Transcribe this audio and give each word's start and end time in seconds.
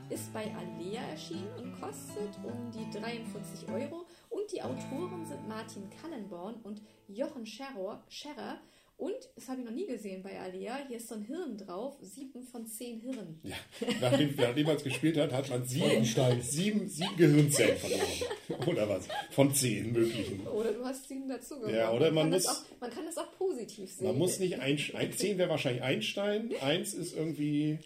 ist 0.10 0.32
bei 0.34 0.46
Alea 0.56 1.02
erschienen 1.12 1.50
und 1.62 1.80
kostet 1.82 2.30
um 2.44 2.72
die 2.72 2.90
43 2.98 3.68
Euro. 3.70 4.05
Und 4.36 4.52
die 4.52 4.62
Autoren 4.62 5.26
sind 5.26 5.48
Martin 5.48 5.84
Kallenborn 6.02 6.56
und 6.64 6.82
Jochen 7.08 7.46
Scherrer. 7.46 8.04
Scherrer. 8.10 8.60
Und, 8.98 9.16
das 9.36 9.48
habe 9.50 9.60
ich 9.60 9.66
noch 9.66 9.74
nie 9.74 9.86
gesehen 9.88 10.24
bei 10.24 10.38
Alea, 10.40 10.78
hier 10.88 10.98
ist 10.98 11.08
so 11.10 11.16
ein 11.16 11.22
Hirn 11.24 11.58
drauf, 11.58 11.96
sieben 12.02 12.44
von 12.44 12.66
zehn 12.66 13.00
Hirn. 13.02 13.40
ja. 13.44 13.56
Nachdem, 14.02 14.34
nachdem 14.38 14.68
man 14.68 14.76
es 14.78 14.84
gespielt 14.84 15.18
hat, 15.18 15.32
hat 15.34 15.50
man 15.50 15.66
sieben, 15.66 16.06
Stein. 16.06 16.42
sieben, 16.42 16.88
sieben 16.88 17.16
Gehirnzellen 17.18 17.78
verloren. 17.78 18.68
Oder 18.68 18.88
was? 18.90 19.08
Von 19.32 19.54
zehn 19.54 19.92
möglichen. 19.94 20.48
Oder 20.48 20.72
du 20.74 20.84
hast 20.86 21.08
sieben 21.10 21.28
dazu 21.30 21.56
gemacht. 21.60 21.76
Ja, 21.76 21.92
oder 21.94 22.12
man 22.12 22.24
kann 22.26 22.32
das 22.32 22.46
muss- 22.46 22.56
Auch, 22.58 22.82
man 22.82 22.90
kann 22.92 23.06
das 23.06 23.18
auch 23.18 23.32
positiv 23.38 23.92
sehen. 23.92 24.08
Man 24.08 24.18
muss 24.18 24.40
nicht 24.40 24.60
ein, 24.60 24.78
ein 24.96 25.12
zehn 25.14 25.38
wäre 25.38 25.50
wahrscheinlich 25.50 25.82
Einstein, 25.84 26.54
eins 26.62 26.94
ist 26.94 27.16
irgendwie 27.18 27.80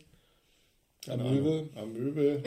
Amöbe. 1.07 1.69
Amöbe. 1.75 2.43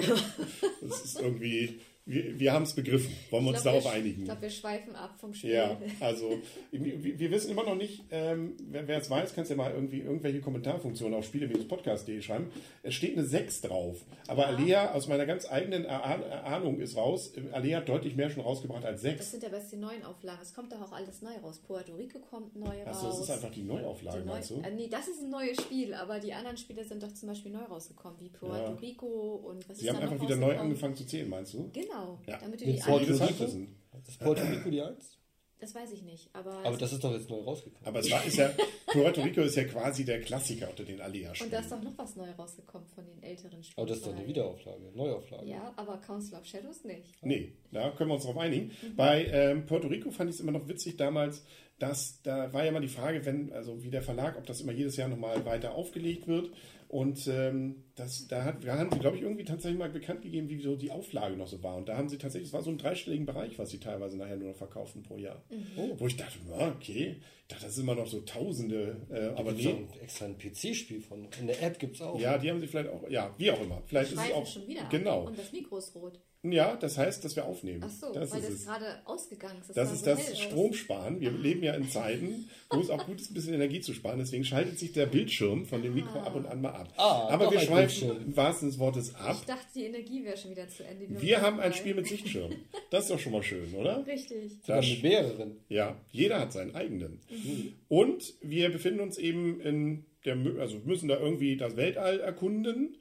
Das 0.82 1.04
ist 1.04 1.20
irgendwie. 1.20 1.80
Wir, 2.04 2.38
wir 2.40 2.52
haben 2.52 2.64
es 2.64 2.74
begriffen. 2.74 3.14
Wollen 3.30 3.44
wir 3.44 3.50
uns 3.50 3.62
glaub, 3.62 3.74
darauf 3.74 3.84
wir, 3.84 3.92
einigen? 3.92 4.20
Ich 4.22 4.24
glaube, 4.24 4.42
wir 4.42 4.50
schweifen 4.50 4.96
ab 4.96 5.14
vom 5.20 5.32
Spiel. 5.34 5.50
Ja, 5.52 5.80
also 6.00 6.36
wir, 6.72 7.18
wir 7.18 7.30
wissen 7.30 7.50
immer 7.52 7.62
noch 7.64 7.76
nicht, 7.76 8.02
ähm, 8.10 8.56
wer, 8.70 8.88
es 8.98 9.08
weiß, 9.08 9.34
kannst 9.34 9.50
ja 9.52 9.56
mal 9.56 9.70
irgendwie 9.72 10.00
irgendwelche 10.00 10.40
Kommentarfunktionen 10.40 11.16
auf 11.16 11.24
spiele-podcast.de 11.26 12.20
schreiben. 12.20 12.50
Es 12.82 12.94
steht 12.94 13.16
eine 13.16 13.24
6 13.24 13.60
drauf. 13.60 14.04
Aber 14.26 14.48
Alea, 14.48 14.92
aus 14.94 15.06
meiner 15.06 15.26
ganz 15.26 15.48
eigenen 15.48 15.84
Erahnung 15.84 16.80
ist 16.80 16.96
raus, 16.96 17.32
Alea 17.52 17.78
hat 17.78 17.88
deutlich 17.88 18.16
mehr 18.16 18.30
schon 18.30 18.42
rausgebracht 18.42 18.84
als 18.84 19.02
Das 19.02 19.12
6. 19.12 19.30
sind 19.30 19.44
aber 19.44 19.58
jetzt 19.58 19.70
die 19.70 19.76
neuen 19.76 20.02
Auflagen. 20.04 20.40
Es 20.42 20.52
kommt 20.54 20.72
doch 20.72 20.80
auch 20.82 20.92
alles 20.92 21.22
neu 21.22 21.36
raus. 21.40 21.60
Puerto 21.64 21.94
Rico 21.94 22.18
kommt 22.18 22.56
neu 22.56 22.84
Achso, 22.84 23.06
raus. 23.06 23.18
das 23.20 23.28
ist 23.28 23.30
einfach 23.30 23.50
die 23.54 23.62
Neuauflage, 23.62 24.18
Die 24.22 24.26
neu, 24.26 24.32
meinst 24.32 24.50
du? 24.50 24.60
äh, 24.60 24.70
nee, 24.74 24.88
das 24.88 25.06
ist 25.06 25.22
ein 25.22 25.30
neues 25.30 25.56
Spiel, 25.62 25.94
aber 25.94 26.18
die 26.18 26.32
anderen 26.32 26.56
Spiele 26.56 26.84
sind 26.84 27.00
doch 27.02 27.12
zum 27.14 27.28
Beispiel 27.28 27.52
neu 27.52 27.62
rausgekommen, 27.62 28.18
wie 28.18 28.28
Puerto 28.28 28.72
Ja. 28.72 28.78
Rico 28.80 29.06
und 29.06 29.68
was 29.68 29.78
Sie 29.78 29.86
ist 29.86 29.94
haben 29.94 30.02
einfach 30.02 30.20
wieder 30.20 30.34
neu 30.36 30.58
angefangen 30.58 30.96
zu 30.96 31.06
zählen, 31.06 31.28
meinst 31.28 31.54
du? 31.54 31.70
Genau, 31.72 31.91
Ja. 32.26 32.38
damit 32.38 32.60
du 32.60 32.66
Mit 32.66 32.74
die 32.74 32.78
das 32.78 32.86
Puerto 32.86 33.12
Rico? 33.12 33.44
Ist 33.44 34.18
Puerto 34.20 34.42
Rico 34.42 34.70
die 34.70 34.82
1? 34.82 35.18
das 35.62 35.76
weiß 35.76 35.92
ich 35.92 36.02
nicht, 36.02 36.28
aber, 36.32 36.52
Aber 36.64 36.76
das 36.76 36.92
ist 36.92 37.04
doch 37.04 37.12
jetzt 37.12 37.30
neu 37.30 37.38
rausgekommen. 37.38 37.86
Aber 37.86 38.00
es 38.00 38.10
war, 38.10 38.24
ist 38.24 38.36
ja, 38.36 38.50
Puerto 38.86 39.22
Rico 39.22 39.42
ist 39.42 39.54
ja 39.54 39.62
quasi 39.62 40.04
der 40.04 40.20
Klassiker 40.20 40.68
unter 40.68 40.82
den 40.82 41.00
Alea-Spielen. 41.00 41.50
und 41.50 41.52
da 41.52 41.60
ist 41.60 41.70
doch 41.70 41.80
noch 41.80 41.96
was 41.96 42.16
neu 42.16 42.28
rausgekommen 42.32 42.88
von 42.88 43.06
den 43.06 43.22
älteren 43.22 43.62
Spielen. 43.62 43.74
Aber 43.76 43.86
das 43.86 43.98
ist 43.98 44.06
doch 44.06 44.16
eine 44.16 44.26
Wiederauflage, 44.26 44.90
Neuauflage. 44.92 45.46
Ja, 45.46 45.72
aber 45.76 45.98
Council 45.98 46.36
of 46.36 46.44
Shadows 46.44 46.82
nicht. 46.82 47.14
Nee, 47.22 47.52
da 47.70 47.90
können 47.90 48.10
wir 48.10 48.14
uns 48.14 48.24
drauf 48.24 48.38
einigen. 48.38 48.72
Mhm. 48.82 48.96
Bei 48.96 49.24
ähm, 49.26 49.64
Puerto 49.64 49.86
Rico 49.86 50.10
fand 50.10 50.30
ich 50.30 50.36
es 50.36 50.40
immer 50.40 50.52
noch 50.52 50.66
witzig 50.66 50.96
damals, 50.96 51.44
dass 51.78 52.22
da 52.22 52.52
war 52.52 52.64
ja 52.64 52.72
mal 52.72 52.80
die 52.80 52.88
Frage, 52.88 53.24
wenn, 53.26 53.52
also 53.52 53.82
wie 53.82 53.90
der 53.90 54.02
Verlag, 54.02 54.38
ob 54.38 54.46
das 54.46 54.60
immer 54.60 54.72
jedes 54.72 54.96
Jahr 54.96 55.08
nochmal 55.08 55.44
weiter 55.44 55.74
aufgelegt 55.74 56.28
wird. 56.28 56.50
Und 56.92 57.26
ähm, 57.26 57.84
das, 57.94 58.28
da, 58.28 58.44
hat, 58.44 58.66
da 58.66 58.76
haben 58.76 58.90
sie, 58.92 58.98
glaube 58.98 59.16
ich, 59.16 59.22
irgendwie 59.22 59.44
tatsächlich 59.44 59.78
mal 59.78 59.88
bekannt 59.88 60.20
gegeben, 60.20 60.50
wie 60.50 60.60
so 60.60 60.76
die 60.76 60.90
Auflage 60.90 61.38
noch 61.38 61.46
so 61.46 61.62
war. 61.62 61.76
Und 61.76 61.88
da 61.88 61.96
haben 61.96 62.10
sie 62.10 62.18
tatsächlich, 62.18 62.48
es 62.48 62.52
war 62.52 62.60
so 62.60 62.70
ein 62.70 62.76
dreistelligen 62.76 63.24
Bereich, 63.24 63.58
was 63.58 63.70
sie 63.70 63.80
teilweise 63.80 64.18
nachher 64.18 64.36
nur 64.36 64.48
noch 64.50 64.56
verkauften 64.56 65.02
pro 65.02 65.16
Jahr. 65.16 65.42
Mhm. 65.48 65.98
Wo 65.98 66.06
ich 66.06 66.18
dachte, 66.18 66.38
okay, 66.50 67.16
ich 67.16 67.48
dachte, 67.48 67.64
das 67.64 67.72
ist 67.72 67.82
immer 67.82 67.94
noch 67.94 68.06
so 68.06 68.20
Tausende, 68.20 68.98
äh, 69.10 69.28
aber 69.38 69.52
nee. 69.52 69.72
nee. 69.72 70.02
extra 70.02 70.26
ein 70.26 70.36
PC-Spiel 70.36 71.00
von. 71.00 71.28
In 71.40 71.46
der 71.46 71.62
App 71.62 71.78
gibt 71.78 71.96
es 71.96 72.02
auch. 72.02 72.20
Ja, 72.20 72.36
die 72.36 72.50
haben 72.50 72.60
sie 72.60 72.66
vielleicht 72.66 72.90
auch, 72.90 73.08
ja, 73.08 73.34
wie 73.38 73.50
auch 73.50 73.62
immer. 73.62 73.82
Vielleicht 73.86 74.12
ist 74.12 74.20
es 74.22 74.32
auch. 74.32 74.46
schon 74.46 74.68
wieder. 74.68 74.84
Genau. 74.90 75.28
Und 75.28 75.38
das 75.38 75.50
Mikro 75.50 75.78
ist 75.78 75.94
rot. 75.94 76.20
Ja, 76.44 76.74
das 76.76 76.98
heißt, 76.98 77.24
dass 77.24 77.36
wir 77.36 77.44
aufnehmen. 77.44 77.84
Ach 77.86 77.90
so, 77.90 78.12
das 78.12 78.32
weil 78.32 78.40
ist 78.40 78.48
das 78.48 78.54
es. 78.56 78.64
gerade 78.66 78.86
ausgegangen 79.04 79.60
ist. 79.60 79.76
Das 79.76 79.88
sah 79.88 79.94
ist 80.12 80.26
so 80.26 80.30
das. 80.32 80.40
Stromsparen. 80.40 81.20
Wir 81.20 81.30
leben 81.30 81.62
ja 81.62 81.74
in 81.74 81.88
Zeiten, 81.88 82.48
wo 82.68 82.80
es 82.80 82.90
auch 82.90 83.06
gut 83.06 83.20
ist, 83.20 83.30
ein 83.30 83.34
bisschen 83.34 83.54
Energie 83.54 83.80
zu 83.80 83.94
sparen. 83.94 84.18
Deswegen 84.18 84.44
schaltet 84.44 84.76
sich 84.78 84.92
der 84.92 85.06
Bildschirm 85.06 85.66
von 85.66 85.82
dem 85.82 85.94
Mikro 85.94 86.18
ab 86.18 86.34
und 86.34 86.46
an 86.46 86.60
mal 86.60 86.70
ab. 86.70 86.92
Ah, 86.96 87.28
Aber 87.30 87.48
wir 87.50 87.60
schweifen 87.60 88.10
im 88.26 88.36
wahrsten 88.36 88.68
des 88.68 88.78
Wortes 88.80 89.14
ab. 89.14 89.36
Ich 89.40 89.46
dachte, 89.46 89.66
die 89.76 89.84
Energie 89.84 90.24
wäre 90.24 90.36
schon 90.36 90.50
wieder 90.50 90.68
zu 90.68 90.82
Ende. 90.84 91.06
Wir 91.08 91.20
letzten 91.30 91.42
haben 91.46 91.60
ein. 91.60 91.72
Spiel 91.74 91.94
mit 91.94 92.08
Sichtschirm. 92.08 92.52
Das 92.90 93.04
ist 93.04 93.10
doch 93.12 93.20
schon 93.20 93.32
mal 93.32 93.42
schön, 93.44 93.72
oder? 93.74 94.04
Richtig. 94.04 94.60
Das- 94.66 94.84
mit 94.84 95.02
mehreren. 95.04 95.58
Ja, 95.68 95.96
jeder 96.10 96.40
hat 96.40 96.52
seinen 96.52 96.74
eigenen. 96.74 97.20
Mhm. 97.30 97.72
Und 97.88 98.34
wir 98.42 98.68
befinden 98.70 98.98
uns 99.00 99.16
eben 99.16 99.60
in 99.60 100.06
der, 100.24 100.36
also 100.58 100.74
wir 100.80 100.86
müssen 100.86 101.08
da 101.08 101.18
irgendwie 101.20 101.56
das 101.56 101.76
Weltall 101.76 102.18
erkunden. 102.20 102.96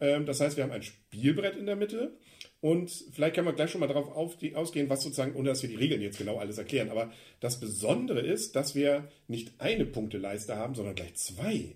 Ähm, 0.00 0.26
das 0.26 0.40
heißt, 0.40 0.56
wir 0.58 0.64
haben 0.64 0.72
ein 0.72 0.82
Spielbrett 0.82 1.56
in 1.56 1.64
der 1.66 1.76
Mitte. 1.76 2.16
Und 2.62 2.90
vielleicht 3.10 3.34
kann 3.34 3.44
man 3.44 3.56
gleich 3.56 3.70
schon 3.72 3.80
mal 3.80 3.88
darauf 3.88 4.08
auf, 4.14 4.36
die, 4.36 4.54
ausgehen, 4.54 4.88
was 4.88 5.02
sozusagen, 5.02 5.34
ohne 5.34 5.48
dass 5.48 5.62
wir 5.62 5.68
die 5.68 5.74
Regeln 5.74 6.00
jetzt 6.00 6.16
genau 6.18 6.36
alles 6.36 6.58
erklären. 6.58 6.90
Aber 6.90 7.10
das 7.40 7.58
Besondere 7.58 8.20
ist, 8.20 8.54
dass 8.54 8.76
wir 8.76 9.08
nicht 9.26 9.52
eine 9.58 9.84
Punkteleiste 9.84 10.54
haben, 10.54 10.76
sondern 10.76 10.94
gleich 10.94 11.12
zwei, 11.16 11.74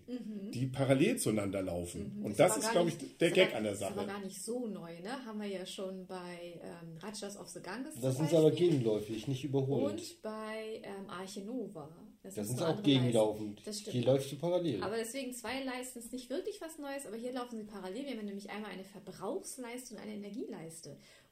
die 0.55 0.67
parallel 0.67 1.17
zueinander 1.19 1.61
laufen. 1.61 2.21
Und 2.23 2.39
das, 2.39 2.53
aber 2.53 2.61
ist, 2.61 2.71
glaube 2.71 2.89
ich, 2.91 3.19
der 3.19 3.29
ist 3.29 3.35
Gag 3.35 3.49
aber- 3.49 3.57
an 3.57 3.63
der 3.65 3.73
Ist 3.73 3.81
Sache. 3.81 3.93
aber 3.99 4.07
gar 4.07 4.21
nicht 4.21 4.41
so 4.45 4.69
neu, 4.69 5.01
ne? 5.01 5.25
Haben 5.27 5.41
wir 5.41 5.49
ja 5.49 5.67
schon 5.67 6.07
bei 6.07 6.61
ähm, 6.63 6.97
Rajas 7.03 7.37
of 7.37 7.49
the 7.49 7.61
Ganges. 7.61 7.95
Das 8.01 8.17
sind 8.17 8.33
aber 8.33 8.53
gegenläufig, 8.53 9.27
nicht 9.27 9.43
überholend. 9.43 10.01
Und 10.01 10.23
bei 10.23 10.83
ähm, 10.85 11.11
Arche 11.11 11.41
Nova. 11.41 11.89
Das, 12.23 12.35
Das 12.35 12.49
sind 12.49 12.63
auch 12.63 12.83
gegenlaufend. 12.83 13.63
Das 13.65 13.79
stimmt. 13.81 13.93
Hier 13.95 14.05
läufst 14.05 14.33
du 14.33 14.37
parallel. 14.37 14.83
Aber 14.83 14.97
deswegen 14.97 15.33
zwei 15.33 15.63
Leisten 15.63 16.01
ist 16.01 16.13
nicht 16.13 16.29
wirklich 16.29 16.61
was 16.61 16.77
Neues, 16.79 17.07
aber 17.07 17.17
hier 17.17 17.33
laufen 17.33 17.57
sie 17.57 17.65
parallel. 17.65 18.05
Wir 18.05 18.17
haben 18.17 18.25
nämlich 18.25 18.51
einmal 18.51 18.71
eine 18.73 18.83
Verbrauchsleiste 18.85 19.95
und 19.95 20.01
eine 20.01 20.15
Energieleiste. 20.15 20.76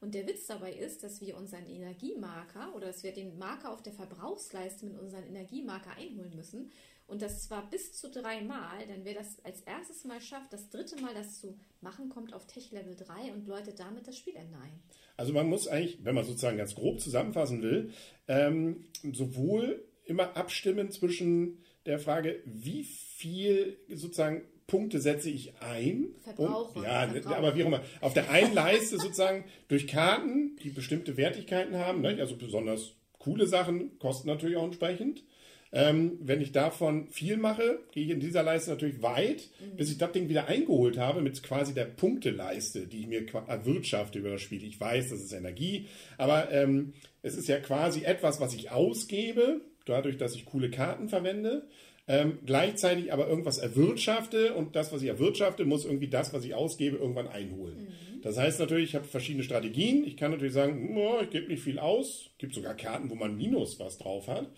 Und 0.01 0.13
der 0.13 0.27
Witz 0.27 0.47
dabei 0.47 0.73
ist, 0.73 1.03
dass 1.03 1.21
wir 1.21 1.37
unseren 1.37 1.67
Energiemarker 1.67 2.73
oder 2.75 2.87
dass 2.87 3.03
wir 3.03 3.13
den 3.13 3.37
Marker 3.37 3.71
auf 3.71 3.81
der 3.81 3.93
Verbrauchsleiste 3.93 4.85
mit 4.85 4.99
unserem 4.99 5.25
Energiemarker 5.25 5.91
einholen 5.97 6.35
müssen. 6.35 6.71
Und 7.07 7.21
das 7.21 7.43
zwar 7.43 7.69
bis 7.69 7.93
zu 7.93 8.09
dreimal, 8.09 8.85
denn 8.87 9.05
wer 9.05 9.13
das 9.13 9.37
als 9.43 9.61
erstes 9.61 10.05
Mal 10.05 10.19
schafft, 10.21 10.51
das 10.51 10.69
dritte 10.69 10.99
Mal 11.01 11.13
das 11.13 11.39
zu 11.39 11.55
machen, 11.81 12.09
kommt 12.09 12.33
auf 12.33 12.47
Tech 12.47 12.71
Level 12.71 12.95
3 12.95 13.31
und 13.33 13.47
läutet 13.47 13.79
damit 13.79 14.07
das 14.07 14.17
Spielende 14.17 14.57
ein. 14.57 14.79
Also 15.15 15.31
man 15.31 15.47
muss 15.47 15.67
eigentlich, 15.67 16.03
wenn 16.03 16.15
man 16.15 16.25
sozusagen 16.25 16.57
ganz 16.57 16.73
grob 16.73 16.99
zusammenfassen 16.99 17.61
will, 17.61 17.91
ähm, 18.27 18.85
sowohl 19.13 19.85
immer 20.05 20.35
abstimmen 20.35 20.91
zwischen 20.91 21.63
der 21.85 21.99
Frage, 21.99 22.41
wie 22.45 22.83
viel 22.83 23.77
sozusagen 23.89 24.43
Punkte 24.67 24.99
setze 24.99 25.29
ich 25.29 25.53
ein. 25.61 26.07
Verbrauche, 26.23 26.79
Um, 26.79 26.83
ja, 26.83 27.07
Verbrauche. 27.07 27.35
aber 27.37 27.55
wie 27.55 27.63
auch 27.63 27.67
immer. 27.67 27.83
Auf 28.01 28.13
der 28.13 28.29
einen 28.31 28.53
Leiste 28.53 28.97
sozusagen 28.97 29.45
durch 29.67 29.87
Karten, 29.87 30.55
die 30.63 30.69
bestimmte 30.69 31.17
Wertigkeiten 31.17 31.77
haben, 31.77 32.01
ne? 32.01 32.17
also 32.19 32.35
besonders 32.35 32.93
coole 33.19 33.47
Sachen 33.47 33.97
kosten 33.99 34.27
natürlich 34.27 34.57
auch 34.57 34.65
entsprechend. 34.65 35.23
Ähm, 35.71 36.19
wenn 36.21 36.39
ich 36.41 36.53
davon 36.53 37.09
viel 37.09 37.35
mache, 37.35 37.79
gehe 37.91 38.05
ich 38.05 38.09
in 38.09 38.21
dieser 38.21 38.43
Leiste 38.43 38.69
natürlich 38.69 39.01
weit, 39.01 39.49
bis 39.75 39.91
ich 39.91 39.97
das 39.97 40.13
Ding 40.13 40.29
wieder 40.29 40.47
eingeholt 40.47 40.97
habe 40.97 41.21
mit 41.21 41.43
quasi 41.43 41.73
der 41.73 41.83
Punkteleiste, 41.85 42.87
die 42.87 43.01
ich 43.01 43.07
mir 43.07 43.25
erwirtschafte 43.47 44.19
über 44.19 44.29
das 44.29 44.41
Spiel. 44.41 44.63
Ich 44.63 44.79
weiß, 44.79 45.09
das 45.09 45.19
ist 45.19 45.33
Energie, 45.33 45.87
aber 46.17 46.49
ähm, 46.51 46.93
es 47.23 47.35
ist 47.35 47.49
ja 47.49 47.59
quasi 47.59 48.03
etwas, 48.03 48.39
was 48.39 48.53
ich 48.53 48.71
ausgebe, 48.71 49.59
dadurch, 49.85 50.15
dass 50.17 50.35
ich 50.35 50.45
coole 50.45 50.69
Karten 50.69 51.09
verwende, 51.09 51.67
ähm, 52.07 52.39
gleichzeitig 52.45 53.11
aber 53.11 53.27
irgendwas 53.27 53.57
erwirtschafte 53.57 54.53
und 54.53 54.75
das, 54.75 54.91
was 54.93 55.01
ich 55.01 55.07
erwirtschafte, 55.07 55.65
muss 55.65 55.85
irgendwie 55.85 56.07
das, 56.07 56.33
was 56.33 56.45
ich 56.45 56.53
ausgebe, 56.53 56.97
irgendwann 56.97 57.27
einholen. 57.27 57.87
Das 58.25 58.39
heißt 58.39 58.59
natürlich, 58.59 58.89
ich 58.89 58.95
habe 58.95 59.05
verschiedene 59.05 59.43
Strategien. 59.43 60.03
Ich 60.03 60.17
kann 60.17 60.31
natürlich 60.31 60.53
sagen, 60.53 60.97
oh, 60.97 61.21
ich 61.21 61.29
gebe 61.29 61.47
nicht 61.47 61.61
viel 61.61 61.77
aus. 61.77 62.31
Es 62.31 62.37
gibt 62.39 62.55
sogar 62.55 62.73
Karten, 62.73 63.11
wo 63.11 63.15
man 63.15 63.37
minus 63.37 63.79
was 63.79 63.99
drauf 63.99 64.27
hat. 64.27 64.49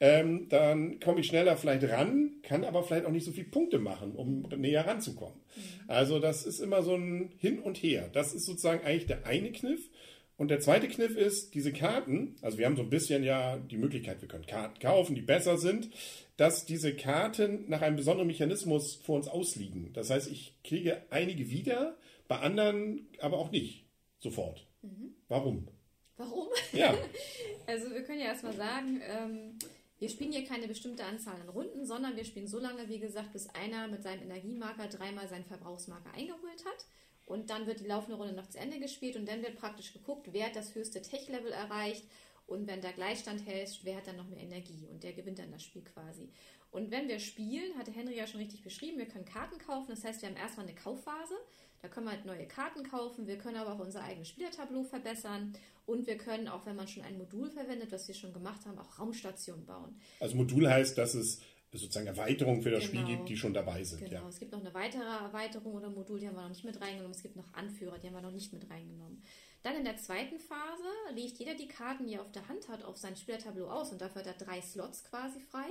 Ähm, 0.00 0.48
dann 0.48 1.00
komme 1.00 1.20
ich 1.20 1.26
schneller 1.26 1.58
vielleicht 1.58 1.84
ran, 1.84 2.36
kann 2.42 2.64
aber 2.64 2.82
vielleicht 2.82 3.04
auch 3.04 3.10
nicht 3.10 3.26
so 3.26 3.32
viele 3.32 3.48
Punkte 3.48 3.78
machen, 3.78 4.12
um 4.12 4.48
näher 4.56 4.86
ranzukommen. 4.86 5.36
Mhm. 5.54 5.60
Also 5.88 6.18
das 6.18 6.46
ist 6.46 6.60
immer 6.60 6.82
so 6.82 6.94
ein 6.94 7.32
Hin 7.36 7.58
und 7.58 7.76
Her. 7.76 8.08
Das 8.10 8.32
ist 8.32 8.46
sozusagen 8.46 8.82
eigentlich 8.86 9.06
der 9.06 9.26
eine 9.26 9.52
Kniff. 9.52 9.90
Und 10.40 10.48
der 10.48 10.60
zweite 10.60 10.88
Kniff 10.88 11.18
ist, 11.18 11.52
diese 11.52 11.70
Karten, 11.70 12.34
also 12.40 12.56
wir 12.56 12.64
haben 12.64 12.74
so 12.74 12.80
ein 12.80 12.88
bisschen 12.88 13.22
ja 13.22 13.58
die 13.58 13.76
Möglichkeit, 13.76 14.22
wir 14.22 14.28
können 14.28 14.46
Karten 14.46 14.80
kaufen, 14.80 15.14
die 15.14 15.20
besser 15.20 15.58
sind, 15.58 15.90
dass 16.38 16.64
diese 16.64 16.96
Karten 16.96 17.68
nach 17.68 17.82
einem 17.82 17.96
besonderen 17.96 18.26
Mechanismus 18.26 18.94
vor 18.94 19.16
uns 19.16 19.28
ausliegen. 19.28 19.92
Das 19.92 20.08
heißt, 20.08 20.32
ich 20.32 20.54
kriege 20.64 21.02
einige 21.10 21.50
wieder, 21.50 21.98
bei 22.26 22.38
anderen 22.38 23.06
aber 23.18 23.36
auch 23.36 23.50
nicht 23.50 23.84
sofort. 24.18 24.66
Mhm. 24.80 25.14
Warum? 25.28 25.68
Warum? 26.16 26.48
Ja. 26.72 26.94
also 27.66 27.90
wir 27.90 28.02
können 28.04 28.20
ja 28.20 28.28
erstmal 28.28 28.56
sagen, 28.56 29.02
ähm, 29.06 29.58
wir 29.98 30.08
spielen 30.08 30.32
hier 30.32 30.46
keine 30.46 30.68
bestimmte 30.68 31.04
Anzahl 31.04 31.38
an 31.38 31.50
Runden, 31.50 31.84
sondern 31.84 32.16
wir 32.16 32.24
spielen 32.24 32.48
so 32.48 32.60
lange, 32.60 32.88
wie 32.88 32.98
gesagt, 32.98 33.34
bis 33.34 33.46
einer 33.50 33.88
mit 33.88 34.02
seinem 34.02 34.22
Energiemarker 34.22 34.86
dreimal 34.88 35.28
seinen 35.28 35.44
Verbrauchsmarker 35.44 36.14
eingeholt 36.14 36.64
hat. 36.64 36.86
Und 37.26 37.50
dann 37.50 37.66
wird 37.66 37.80
die 37.80 37.86
laufende 37.86 38.16
Runde 38.16 38.34
noch 38.34 38.48
zu 38.48 38.58
Ende 38.58 38.80
gespielt 38.80 39.16
und 39.16 39.28
dann 39.28 39.42
wird 39.42 39.56
praktisch 39.56 39.92
geguckt, 39.92 40.28
wer 40.32 40.46
hat 40.46 40.56
das 40.56 40.74
höchste 40.74 41.00
Tech-Level 41.00 41.52
erreicht 41.52 42.04
und 42.46 42.66
wenn 42.66 42.80
der 42.80 42.92
Gleichstand 42.92 43.46
hält, 43.46 43.78
wer 43.84 43.96
hat 43.96 44.08
dann 44.08 44.16
noch 44.16 44.28
mehr 44.28 44.40
Energie 44.40 44.88
und 44.90 45.04
der 45.04 45.12
gewinnt 45.12 45.38
dann 45.38 45.52
das 45.52 45.62
Spiel 45.62 45.82
quasi. 45.82 46.28
Und 46.72 46.90
wenn 46.90 47.08
wir 47.08 47.18
spielen, 47.18 47.76
hatte 47.78 47.92
Henry 47.92 48.16
ja 48.16 48.26
schon 48.26 48.40
richtig 48.40 48.62
beschrieben, 48.62 48.98
wir 48.98 49.06
können 49.06 49.24
Karten 49.24 49.58
kaufen. 49.58 49.86
Das 49.90 50.04
heißt, 50.04 50.22
wir 50.22 50.28
haben 50.28 50.36
erstmal 50.36 50.66
eine 50.66 50.74
Kaufphase. 50.74 51.34
Da 51.82 51.88
können 51.88 52.06
wir 52.06 52.12
halt 52.12 52.26
neue 52.26 52.46
Karten 52.46 52.82
kaufen. 52.82 53.26
Wir 53.26 53.38
können 53.38 53.56
aber 53.56 53.72
auch 53.72 53.78
unser 53.78 54.04
eigenes 54.04 54.28
Spielertableau 54.28 54.84
verbessern. 54.84 55.52
Und 55.86 56.06
wir 56.06 56.16
können 56.16 56.46
auch, 56.46 56.66
wenn 56.66 56.76
man 56.76 56.86
schon 56.86 57.02
ein 57.02 57.18
Modul 57.18 57.50
verwendet, 57.50 57.90
was 57.90 58.06
wir 58.06 58.14
schon 58.14 58.32
gemacht 58.32 58.66
haben, 58.66 58.78
auch 58.78 58.98
Raumstationen 58.98 59.64
bauen. 59.64 60.00
Also 60.20 60.36
Modul 60.36 60.68
heißt, 60.68 60.96
dass 60.96 61.14
es 61.14 61.40
sozusagen 61.78 62.06
Erweiterungen 62.06 62.62
für 62.62 62.70
das 62.70 62.90
genau. 62.90 63.02
Spiel 63.02 63.16
gibt, 63.16 63.28
die 63.28 63.36
schon 63.36 63.54
dabei 63.54 63.84
sind. 63.84 64.00
Genau, 64.00 64.22
ja. 64.22 64.28
es 64.28 64.38
gibt 64.40 64.52
noch 64.52 64.60
eine 64.60 64.74
weitere 64.74 65.04
Erweiterung 65.04 65.74
oder 65.74 65.88
Modul, 65.88 66.18
die 66.18 66.26
haben 66.26 66.34
wir 66.34 66.42
noch 66.42 66.48
nicht 66.48 66.64
mit 66.64 66.80
reingenommen. 66.80 67.12
Es 67.12 67.22
gibt 67.22 67.36
noch 67.36 67.52
Anführer, 67.54 67.98
die 67.98 68.08
haben 68.08 68.14
wir 68.14 68.22
noch 68.22 68.32
nicht 68.32 68.52
mit 68.52 68.68
reingenommen. 68.68 69.22
Dann 69.62 69.76
in 69.76 69.84
der 69.84 69.96
zweiten 69.96 70.38
Phase 70.38 70.88
legt 71.14 71.38
jeder 71.38 71.54
die 71.54 71.68
Karten, 71.68 72.06
die 72.06 72.14
er 72.14 72.22
auf 72.22 72.32
der 72.32 72.48
Hand 72.48 72.68
hat, 72.68 72.82
auf 72.82 72.96
sein 72.96 73.14
Spielertableau 73.14 73.68
aus 73.68 73.92
und 73.92 74.00
dafür 74.00 74.22
hat 74.22 74.26
er 74.26 74.44
drei 74.44 74.60
Slots 74.62 75.04
quasi 75.04 75.38
frei. 75.40 75.68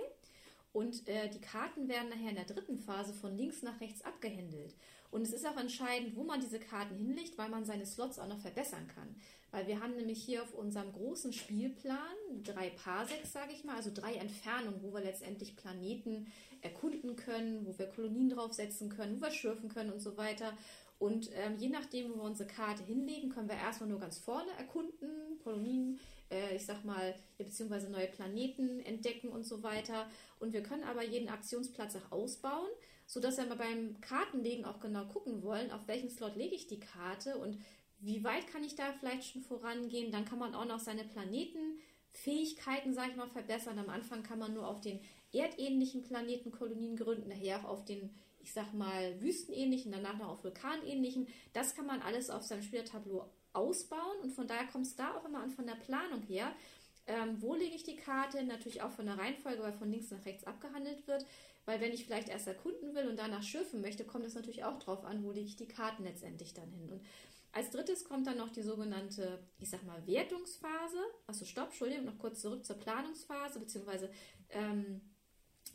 Und 0.71 1.07
äh, 1.07 1.29
die 1.29 1.41
Karten 1.41 1.87
werden 1.87 2.09
nachher 2.09 2.29
in 2.29 2.35
der 2.35 2.45
dritten 2.45 2.77
Phase 2.77 3.13
von 3.13 3.35
links 3.35 3.63
nach 3.63 3.81
rechts 3.81 4.03
abgehändelt. 4.03 4.75
Und 5.11 5.23
es 5.23 5.33
ist 5.33 5.47
auch 5.47 5.57
entscheidend, 5.57 6.15
wo 6.15 6.23
man 6.23 6.39
diese 6.39 6.59
Karten 6.59 6.95
hinlegt, 6.95 7.37
weil 7.37 7.49
man 7.49 7.65
seine 7.65 7.87
Slots 7.87 8.19
auch 8.19 8.27
noch 8.27 8.39
verbessern 8.39 8.87
kann. 8.87 9.15
Weil 9.51 9.67
wir 9.67 9.79
haben 9.79 9.95
nämlich 9.95 10.23
hier 10.23 10.43
auf 10.43 10.53
unserem 10.53 10.91
großen 10.91 11.33
Spielplan 11.33 11.97
drei 12.43 12.69
Parsecs, 12.69 13.33
sage 13.33 13.53
ich 13.53 13.63
mal, 13.63 13.75
also 13.75 13.89
drei 13.93 14.13
Entfernungen, 14.13 14.83
wo 14.83 14.93
wir 14.93 15.01
letztendlich 15.01 15.55
Planeten 15.55 16.27
erkunden 16.61 17.15
können, 17.15 17.65
wo 17.65 17.77
wir 17.77 17.87
Kolonien 17.87 18.29
draufsetzen 18.29 18.89
können, 18.89 19.17
wo 19.17 19.25
wir 19.25 19.31
schürfen 19.31 19.69
können 19.69 19.91
und 19.91 20.01
so 20.01 20.17
weiter. 20.17 20.53
Und 20.99 21.29
ähm, 21.33 21.55
je 21.57 21.69
nachdem, 21.69 22.11
wo 22.11 22.15
wir 22.17 22.23
unsere 22.23 22.49
Karte 22.49 22.83
hinlegen, 22.83 23.29
können 23.29 23.47
wir 23.47 23.55
erstmal 23.55 23.89
nur 23.89 23.99
ganz 23.99 24.19
vorne 24.19 24.51
erkunden, 24.57 25.39
Kolonien, 25.43 25.97
äh, 26.29 26.55
ich 26.55 26.65
sag 26.65 26.83
mal, 26.83 27.15
beziehungsweise 27.37 27.89
neue 27.89 28.07
Planeten 28.07 28.81
entdecken 28.81 29.29
und 29.29 29.45
so 29.45 29.63
weiter. 29.63 30.09
Und 30.39 30.51
wir 30.51 30.61
können 30.61 30.83
aber 30.83 31.03
jeden 31.03 31.29
Aktionsplatz 31.29 31.95
auch 31.95 32.11
ausbauen, 32.11 32.69
sodass 33.05 33.37
wir 33.37 33.45
beim 33.55 33.99
Kartenlegen 34.01 34.65
auch 34.65 34.81
genau 34.81 35.05
gucken 35.05 35.41
wollen, 35.41 35.71
auf 35.71 35.87
welchen 35.87 36.09
Slot 36.09 36.35
lege 36.35 36.55
ich 36.55 36.67
die 36.67 36.81
Karte 36.81 37.37
und 37.37 37.57
wie 37.99 38.23
weit 38.23 38.47
kann 38.47 38.63
ich 38.63 38.75
da 38.75 38.93
vielleicht 38.93 39.31
schon 39.31 39.41
vorangehen. 39.41 40.11
Dann 40.11 40.25
kann 40.25 40.39
man 40.39 40.55
auch 40.55 40.65
noch 40.65 40.79
seine 40.79 41.03
Planetenfähigkeiten, 41.03 42.93
sag 42.93 43.09
ich 43.09 43.15
mal, 43.15 43.29
verbessern. 43.29 43.79
Am 43.79 43.89
Anfang 43.89 44.23
kann 44.23 44.39
man 44.39 44.53
nur 44.53 44.67
auf 44.67 44.81
den 44.81 44.99
erdähnlichen 45.33 46.03
Planetenkolonien 46.03 46.95
gründen, 46.95 47.29
nachher 47.29 47.59
auch 47.59 47.69
auf 47.69 47.85
den 47.85 48.09
ich 48.41 48.53
sag 48.53 48.73
mal, 48.73 49.21
wüstenähnlichen, 49.21 49.91
danach 49.91 50.17
noch 50.17 50.29
auf 50.29 50.43
vulkanähnlichen. 50.43 51.27
Das 51.53 51.75
kann 51.75 51.85
man 51.85 52.01
alles 52.01 52.29
auf 52.29 52.43
seinem 52.43 52.63
Spielertableau 52.63 53.29
ausbauen 53.53 54.19
und 54.23 54.31
von 54.31 54.47
daher 54.47 54.67
kommt 54.67 54.87
es 54.87 54.95
da 54.95 55.15
auch 55.15 55.25
immer 55.25 55.41
an 55.41 55.51
von 55.51 55.65
der 55.65 55.75
Planung 55.75 56.21
her. 56.23 56.51
Ähm, 57.07 57.41
wo 57.41 57.55
lege 57.55 57.75
ich 57.75 57.83
die 57.83 57.95
Karte? 57.95 58.43
Natürlich 58.43 58.81
auch 58.81 58.91
von 58.91 59.05
der 59.05 59.17
Reihenfolge, 59.17 59.63
weil 59.63 59.73
von 59.73 59.91
links 59.91 60.11
nach 60.11 60.25
rechts 60.25 60.45
abgehandelt 60.45 61.07
wird. 61.07 61.25
Weil 61.65 61.81
wenn 61.81 61.91
ich 61.91 62.05
vielleicht 62.05 62.29
erst 62.29 62.47
erkunden 62.47 62.95
will 62.95 63.07
und 63.07 63.17
danach 63.17 63.43
schürfen 63.43 63.81
möchte, 63.81 64.05
kommt 64.05 64.25
es 64.25 64.35
natürlich 64.35 64.63
auch 64.63 64.79
drauf 64.79 65.03
an, 65.05 65.23
wo 65.23 65.31
lege 65.31 65.47
ich 65.47 65.55
die 65.55 65.67
Karten 65.67 66.03
letztendlich 66.03 66.53
dann 66.53 66.71
hin. 66.71 66.89
Und 66.89 67.01
als 67.51 67.71
drittes 67.71 68.05
kommt 68.05 68.27
dann 68.27 68.37
noch 68.37 68.49
die 68.49 68.61
sogenannte, 68.61 69.39
ich 69.57 69.69
sag 69.69 69.83
mal, 69.83 70.05
Wertungsphase. 70.05 70.99
Achso, 71.27 71.45
stopp, 71.45 71.69
Entschuldigung, 71.69 72.05
noch 72.05 72.19
kurz 72.19 72.41
zurück 72.41 72.65
zur 72.65 72.77
Planungsphase, 72.77 73.59
beziehungsweise 73.59 74.11
ähm, 74.49 75.01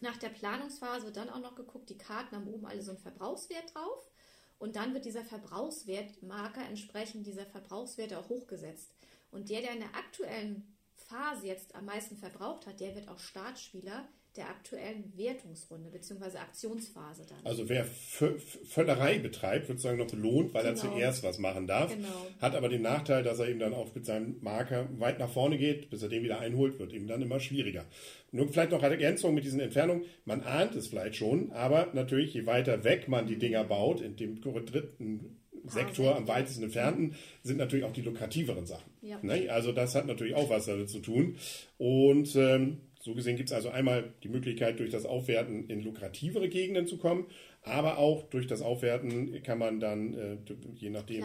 nach 0.01 0.17
der 0.17 0.29
Planungsphase 0.29 1.07
wird 1.07 1.17
dann 1.17 1.31
auch 1.31 1.41
noch 1.41 1.55
geguckt, 1.55 1.91
die 1.91 1.99
Karten 1.99 2.37
haben 2.37 2.49
oben 2.49 2.67
alle 2.67 2.83
so 2.83 2.93
einen 2.93 3.01
Verbrauchswert 3.01 3.75
drauf. 3.75 4.11
Und 4.59 4.77
dann 4.77 4.95
wird 4.95 5.05
dieser 5.05 5.25
Verbrauchswertmarker 5.25 6.65
entsprechend 6.65 7.27
dieser 7.27 7.45
Verbrauchswerte 7.45 8.19
auch 8.19 8.29
hochgesetzt. 8.29 8.93
Und 9.31 9.51
der, 9.51 9.63
der 9.63 9.73
in 9.73 9.81
der 9.81 9.97
aktuellen 9.97 10.77
Phase 10.95 11.49
jetzt 11.49 11.75
am 11.75 11.87
meisten 11.87 12.17
verbraucht 12.17 12.67
hat, 12.67 12.81
der 12.81 12.95
wird 12.95 13.09
auch 13.09 13.19
Startspieler 13.19 14.09
der 14.37 14.49
aktuellen 14.49 15.13
Wertungsrunde 15.17 15.91
bzw. 15.91 16.39
Aktionsphase 16.39 17.25
dann. 17.29 17.39
Also 17.45 17.69
wer 17.69 17.85
Völlerei 17.85 19.19
betreibt, 19.19 19.69
wird 19.69 19.81
sagen 19.81 19.99
noch 19.99 20.11
belohnt, 20.11 20.53
weil 20.55 20.65
genau. 20.65 20.75
er 20.75 20.77
zuerst 20.77 21.23
was 21.23 21.39
machen 21.39 21.67
darf. 21.67 21.95
Genau. 21.95 22.27
Hat 22.41 22.55
aber 22.55 22.69
den 22.69 22.83
Nachteil, 22.83 23.23
dass 23.23 23.39
er 23.39 23.49
eben 23.49 23.61
dann 23.61 23.75
auch 23.75 23.95
mit 23.95 24.05
seinem 24.05 24.37
Marker 24.41 24.89
weit 24.99 25.19
nach 25.21 25.31
vorne 25.31 25.57
geht, 25.57 25.89
bis 25.91 26.03
er 26.03 26.09
den 26.09 26.25
wieder 26.25 26.41
einholt, 26.41 26.79
wird 26.79 26.93
eben 26.93 27.07
dann 27.07 27.23
immer 27.23 27.39
schwieriger. 27.39 27.85
Nur 28.33 28.49
vielleicht 28.49 28.73
noch 28.73 28.83
eine 28.83 28.95
Ergänzung 28.95 29.35
mit 29.35 29.45
diesen 29.45 29.61
Entfernungen. 29.61 30.05
Man 30.25 30.43
ahnt 30.43 30.75
es 30.75 30.89
vielleicht 30.89 31.17
schon, 31.17 31.53
aber 31.53 31.91
natürlich, 31.93 32.35
je 32.35 32.47
weiter 32.47 32.83
weg 32.83 33.07
man 33.07 33.27
die 33.27 33.39
Dinger 33.39 33.63
baut, 33.63 34.01
in 34.01 34.17
dem 34.17 34.41
dritten 34.41 35.39
Sektor 35.67 36.17
am 36.17 36.29
weitesten 36.29 36.65
entfernten, 36.65 37.15
sind 37.43 37.59
natürlich 37.59 37.85
auch 37.85 37.93
die 37.93 38.03
lukrativeren 38.03 38.67
Sachen. 38.67 38.91
Ja. 39.03 39.19
Ne? 39.23 39.49
Also 39.49 39.73
das 39.73 39.95
hat 39.95 40.07
natürlich 40.07 40.35
auch 40.35 40.51
was 40.51 40.67
damit 40.67 40.91
zu 40.91 40.99
tun. 40.99 41.37
Und 41.79 42.35
ähm, 42.37 42.81
so 43.05 43.13
gesehen 43.13 43.37
gibt 43.37 43.51
es 43.51 43.55
also 43.55 43.69
einmal 43.69 44.15
die 44.23 44.31
Möglichkeit, 44.31 44.79
durch 44.81 44.91
das 44.91 45.05
Aufwerten 45.05 45.69
in 45.69 45.83
lukrativere 45.83 46.49
Gegenden 46.49 46.87
zu 46.87 46.97
kommen, 46.97 47.27
aber 47.61 47.99
auch 47.99 48.23
durch 48.31 48.47
das 48.47 48.63
Aufwerten 48.63 49.43
kann 49.43 49.59
man 49.59 49.79
dann, 49.79 50.15
äh, 50.15 50.37
je 50.77 50.89
nachdem, 50.89 51.25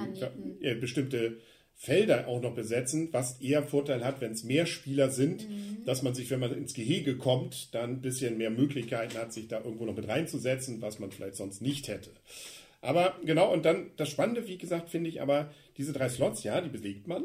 äh, 0.59 0.75
bestimmte 0.75 1.37
Felder 1.75 2.27
auch 2.27 2.41
noch 2.41 2.53
besetzen, 2.53 3.07
was 3.13 3.39
eher 3.39 3.63
Vorteil 3.63 4.03
hat, 4.03 4.19
wenn 4.19 4.33
es 4.33 4.43
mehr 4.43 4.65
Spieler 4.65 5.09
sind, 5.09 5.49
mhm. 5.49 5.85
dass 5.85 6.01
man 6.01 6.13
sich, 6.13 6.29
wenn 6.29 6.41
man 6.41 6.53
ins 6.53 6.73
Gehege 6.73 7.15
kommt, 7.15 7.73
dann 7.73 7.91
ein 7.91 8.01
bisschen 8.01 8.37
mehr 8.37 8.49
Möglichkeiten 8.49 9.17
hat, 9.17 9.31
sich 9.31 9.47
da 9.47 9.63
irgendwo 9.63 9.85
noch 9.85 9.95
mit 9.95 10.09
reinzusetzen, 10.09 10.81
was 10.81 10.99
man 10.99 11.11
vielleicht 11.11 11.37
sonst 11.37 11.61
nicht 11.61 11.87
hätte. 11.87 12.09
Aber 12.81 13.17
genau, 13.23 13.53
und 13.53 13.63
dann 13.63 13.91
das 13.95 14.09
Spannende, 14.09 14.49
wie 14.49 14.57
gesagt, 14.57 14.89
finde 14.89 15.09
ich 15.09 15.21
aber, 15.21 15.53
diese 15.77 15.93
drei 15.93 16.09
Slots, 16.09 16.43
ja, 16.43 16.59
die 16.59 16.69
belegt 16.69 17.07
man. 17.07 17.23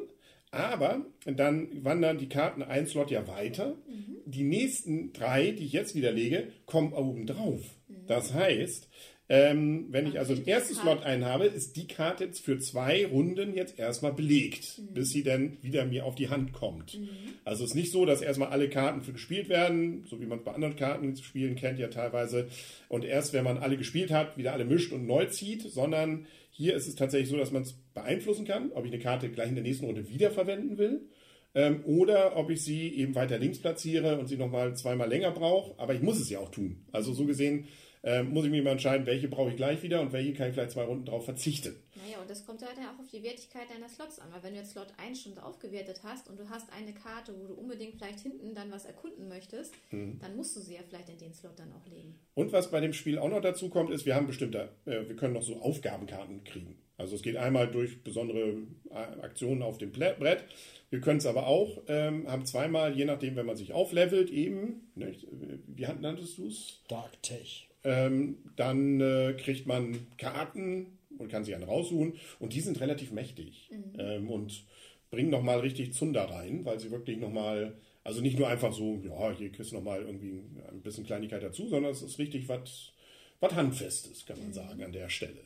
Aber 0.55 1.05
dann 1.27 1.85
wandern 1.85 2.19
die 2.19 2.29
Karten 2.29 2.63
ein 2.63 2.87
Slot 2.87 3.11
ja 3.11 3.27
weiter. 3.27 3.77
Mhm. 3.89 4.17
Die 4.27 4.45
nächsten 4.45 5.13
drei, 5.13 5.51
die 5.51 5.67
ich 5.67 5.73
jetzt 5.73 5.95
wieder 5.95 6.13
lege, 6.13 6.49
kommen 6.67 6.93
oben 6.93 7.27
drauf. 7.27 7.61
Mhm. 7.89 8.07
Das 8.07 8.33
heißt, 8.33 8.89
ähm, 9.29 9.87
wenn 9.89 10.07
ich 10.07 10.19
also 10.19 10.35
den 10.35 10.47
ersten 10.47 10.75
Slot 10.75 11.03
einhabe, 11.03 11.47
ist 11.47 11.77
die 11.77 11.87
Karte 11.87 12.25
jetzt 12.25 12.45
für 12.45 12.59
zwei 12.59 13.07
Runden 13.07 13.55
jetzt 13.55 13.79
erstmal 13.79 14.13
belegt, 14.13 14.79
mhm. 14.79 14.93
bis 14.93 15.11
sie 15.11 15.23
dann 15.23 15.57
wieder 15.63 15.87
mir 15.87 16.05
auf 16.05 16.15
die 16.15 16.29
Hand 16.29 16.53
kommt. 16.53 16.99
Mhm. 16.99 17.09
Also 17.45 17.65
es 17.65 17.71
ist 17.71 17.77
nicht 17.77 17.91
so, 17.91 18.05
dass 18.05 18.21
erstmal 18.21 18.49
alle 18.49 18.69
Karten 18.69 19.01
für 19.01 19.13
gespielt 19.13 19.49
werden, 19.49 20.05
so 20.07 20.21
wie 20.21 20.27
man 20.27 20.41
es 20.41 20.45
bei 20.45 20.53
anderen 20.53 20.77
Kartenspielen 20.77 21.57
kennt 21.57 21.79
ja 21.79 21.89
teilweise, 21.89 22.49
und 22.89 23.05
erst 23.05 23.33
wenn 23.33 23.45
man 23.45 23.57
alle 23.57 23.79
gespielt 23.79 24.11
hat, 24.11 24.37
wieder 24.37 24.53
alle 24.53 24.67
mischt 24.67 24.93
und 24.93 25.07
neu 25.07 25.25
zieht, 25.27 25.63
sondern 25.63 26.27
hier 26.51 26.75
ist 26.75 26.87
es 26.87 26.95
tatsächlich 26.95 27.31
so, 27.31 27.39
dass 27.39 27.51
man 27.51 27.63
es 27.63 27.73
beeinflussen 27.95 28.45
kann, 28.45 28.73
ob 28.73 28.85
ich 28.85 28.93
eine 28.93 29.03
Karte 29.03 29.31
gleich 29.31 29.49
in 29.49 29.55
der 29.55 29.65
nächsten 29.65 29.87
Runde 29.87 30.09
wiederverwenden 30.09 30.77
will 30.77 31.09
ähm, 31.55 31.83
oder 31.87 32.37
ob 32.37 32.51
ich 32.51 32.63
sie 32.63 32.89
eben 32.95 33.15
weiter 33.15 33.39
links 33.39 33.59
platziere 33.59 34.19
und 34.19 34.29
sie 34.29 34.37
nochmal 34.37 34.77
zweimal 34.77 35.09
länger 35.09 35.31
brauche. 35.31 35.79
Aber 35.79 35.95
ich 35.95 36.03
muss 36.03 36.21
es 36.21 36.29
ja 36.29 36.41
auch 36.41 36.51
tun. 36.51 36.85
Also 36.93 37.13
so 37.15 37.25
gesehen 37.25 37.67
ähm, 38.05 38.31
muss 38.31 38.45
ich 38.45 38.51
mir 38.51 38.63
mal 38.63 38.73
entscheiden, 38.73 39.07
welche 39.07 39.29
brauche 39.29 39.51
ich 39.51 39.57
gleich 39.57 39.83
wieder 39.83 40.03
und 40.03 40.13
welche 40.13 40.35
kann 40.35 40.49
ich 40.49 40.55
vielleicht 40.55 40.73
zwei 40.73 40.85
Runden 40.85 41.07
drauf 41.07 41.25
verzichten. 41.25 41.75
Naja, 41.97 42.21
und 42.21 42.29
das 42.29 42.45
kommt 42.45 42.61
halt 42.63 42.77
auch 42.79 43.01
auf 43.01 43.09
die 43.11 43.23
Wertigkeit 43.23 43.71
deiner 43.71 43.89
Slots 43.89 44.19
an, 44.19 44.29
weil 44.31 44.43
wenn 44.43 44.53
du 44.53 44.61
jetzt 44.61 44.73
Slot 44.73 44.89
1 44.99 45.23
schon 45.23 45.39
aufgewertet 45.39 46.03
hast 46.05 46.29
und 46.29 46.39
du 46.39 46.49
hast 46.51 46.71
eine 46.73 46.93
Karte, 46.93 47.35
wo 47.41 47.47
du 47.47 47.55
unbedingt 47.55 47.95
vielleicht 47.95 48.21
hinten 48.21 48.55
dann 48.55 48.71
was 48.71 48.85
erkunden 48.85 49.27
möchtest, 49.29 49.75
mhm. 49.91 50.19
dann 50.21 50.37
musst 50.37 50.55
du 50.55 50.61
sie 50.61 50.75
ja 50.75 50.81
vielleicht 50.87 51.09
in 51.09 51.19
den 51.19 51.33
Slot 51.33 51.59
dann 51.59 51.73
auch 51.73 51.87
legen. 51.87 52.15
Und 52.35 52.53
was 52.53 52.71
bei 52.71 52.81
dem 52.81 52.93
Spiel 52.93 53.19
auch 53.19 53.31
noch 53.31 53.41
dazu 53.41 53.71
kommt, 53.71 53.91
ist, 53.91 54.05
wir 54.05 54.15
haben 54.15 54.27
bestimmte, 54.27 54.69
äh, 54.85 55.09
wir 55.09 55.17
können 55.17 55.33
noch 55.33 55.43
so 55.43 55.61
Aufgabenkarten 55.63 56.45
kriegen. 56.45 56.77
Also 56.99 57.17
es 57.17 57.23
geht 57.23 57.37
einmal 57.37 57.71
durch 57.71 58.03
besondere 58.03 58.59
äh, 58.91 58.95
Aktionen 59.23 59.63
auf 59.63 59.79
dem 59.79 59.93
Brett. 59.93 60.45
Wir 60.91 61.01
können 61.01 61.19
es 61.19 61.27
aber 61.27 61.47
auch, 61.47 61.83
ähm, 61.89 62.29
haben 62.29 62.45
zweimal, 62.45 62.95
je 62.97 63.05
nachdem, 63.05 63.35
wenn 63.35 63.47
man 63.47 63.57
sich 63.57 63.73
auflevelt, 63.73 64.31
eben, 64.31 64.93
ne, 64.95 65.17
wie 65.67 65.87
nanntest 66.01 66.39
du 66.39 66.47
es? 66.47 66.83
Dark 66.87 67.21
Tech. 67.23 67.69
Ähm, 67.85 68.39
dann 68.57 69.01
äh, 69.01 69.35
kriegt 69.39 69.67
man 69.67 70.07
Karten 70.17 70.99
und 71.19 71.29
kann 71.29 71.45
sich 71.45 71.55
einen 71.55 71.65
raussuchen. 71.65 72.15
Und 72.39 72.55
die 72.55 72.61
sind 72.61 72.81
relativ 72.81 73.13
mächtig 73.13 73.71
ähm, 73.99 74.31
und 74.31 74.65
bringen 75.11 75.31
nochmal 75.31 75.61
richtig 75.61 75.93
Zunder 75.93 76.25
rein, 76.25 76.65
weil 76.65 76.81
sie 76.81 76.91
wirklich 76.91 77.19
nochmal, 77.19 77.75
also 78.03 78.21
nicht 78.21 78.39
nur 78.39 78.49
einfach 78.49 78.73
so, 78.73 79.01
ja, 79.05 79.31
hier 79.33 79.53
kriegst 79.53 79.73
du 79.73 79.77
nochmal 79.77 80.03
irgendwie 80.03 80.41
ein 80.71 80.83
bisschen 80.83 81.05
Kleinigkeit 81.05 81.43
dazu, 81.43 81.69
sondern 81.69 81.93
es 81.93 82.03
ist 82.03 82.19
richtig 82.19 82.49
was 82.49 82.95
was 83.45 83.55
Handfestes, 83.55 84.27
kann 84.27 84.39
man 84.41 84.53
sagen, 84.53 84.83
an 84.83 84.93
der 84.93 85.09
Stelle. 85.09 85.41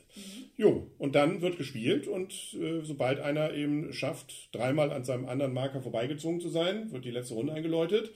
Jo, 0.57 0.91
und 0.99 1.15
dann 1.15 1.41
wird 1.41 1.59
gespielt 1.59 2.07
und 2.07 2.33
äh, 2.55 2.83
sobald 2.83 3.21
einer 3.21 3.53
eben 3.55 3.93
schafft, 3.93 4.55
dreimal 4.55 4.93
an 4.93 5.05
seinem 5.05 5.27
anderen 5.27 5.53
Marker 5.53 5.81
vorbeigezogen 5.81 6.41
zu 6.41 6.49
sein, 6.49 6.93
wird 6.93 7.05
die 7.05 7.11
letzte 7.11 7.35
Runde 7.35 7.53
eingeläutet. 7.53 8.13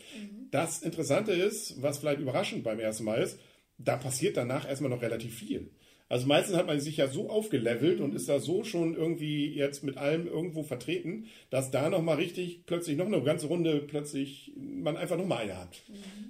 Das 0.51 0.83
Interessante 0.83 1.33
ist, 1.33 1.81
was 1.83 1.99
vielleicht 1.99 2.21
überraschend 2.21 2.65
beim 2.65 2.81
ersten 2.81 3.05
Mal 3.05 3.23
ist, 3.23 3.39
da 3.79 3.97
passiert 3.97 4.37
danach 4.37 4.69
erstmal 4.69 4.91
noch 4.91 5.03
relativ 5.03 5.37
viel. 5.37 5.71
Also 6.13 6.27
meistens 6.27 6.57
hat 6.57 6.67
man 6.67 6.79
sich 6.79 6.99
ja 6.99 7.09
so 7.09 7.31
aufgelevelt 7.31 8.03
und 8.03 8.15
ist 8.15 8.29
da 8.29 8.39
so 8.39 8.65
schon 8.65 8.95
irgendwie 8.95 9.47
jetzt 9.55 9.83
mit 9.83 9.97
allem 9.97 10.27
irgendwo 10.27 10.63
vertreten, 10.63 11.25
dass 11.49 11.71
da 11.71 11.89
nochmal 11.89 12.17
richtig 12.17 12.67
plötzlich 12.67 12.99
noch 12.99 13.07
eine 13.07 13.23
ganze 13.23 13.47
Runde 13.47 13.81
plötzlich 13.81 14.53
man 14.55 14.99
einfach 14.99 15.17
nochmal 15.17 15.45
eine 15.45 15.57
hat, 15.57 15.81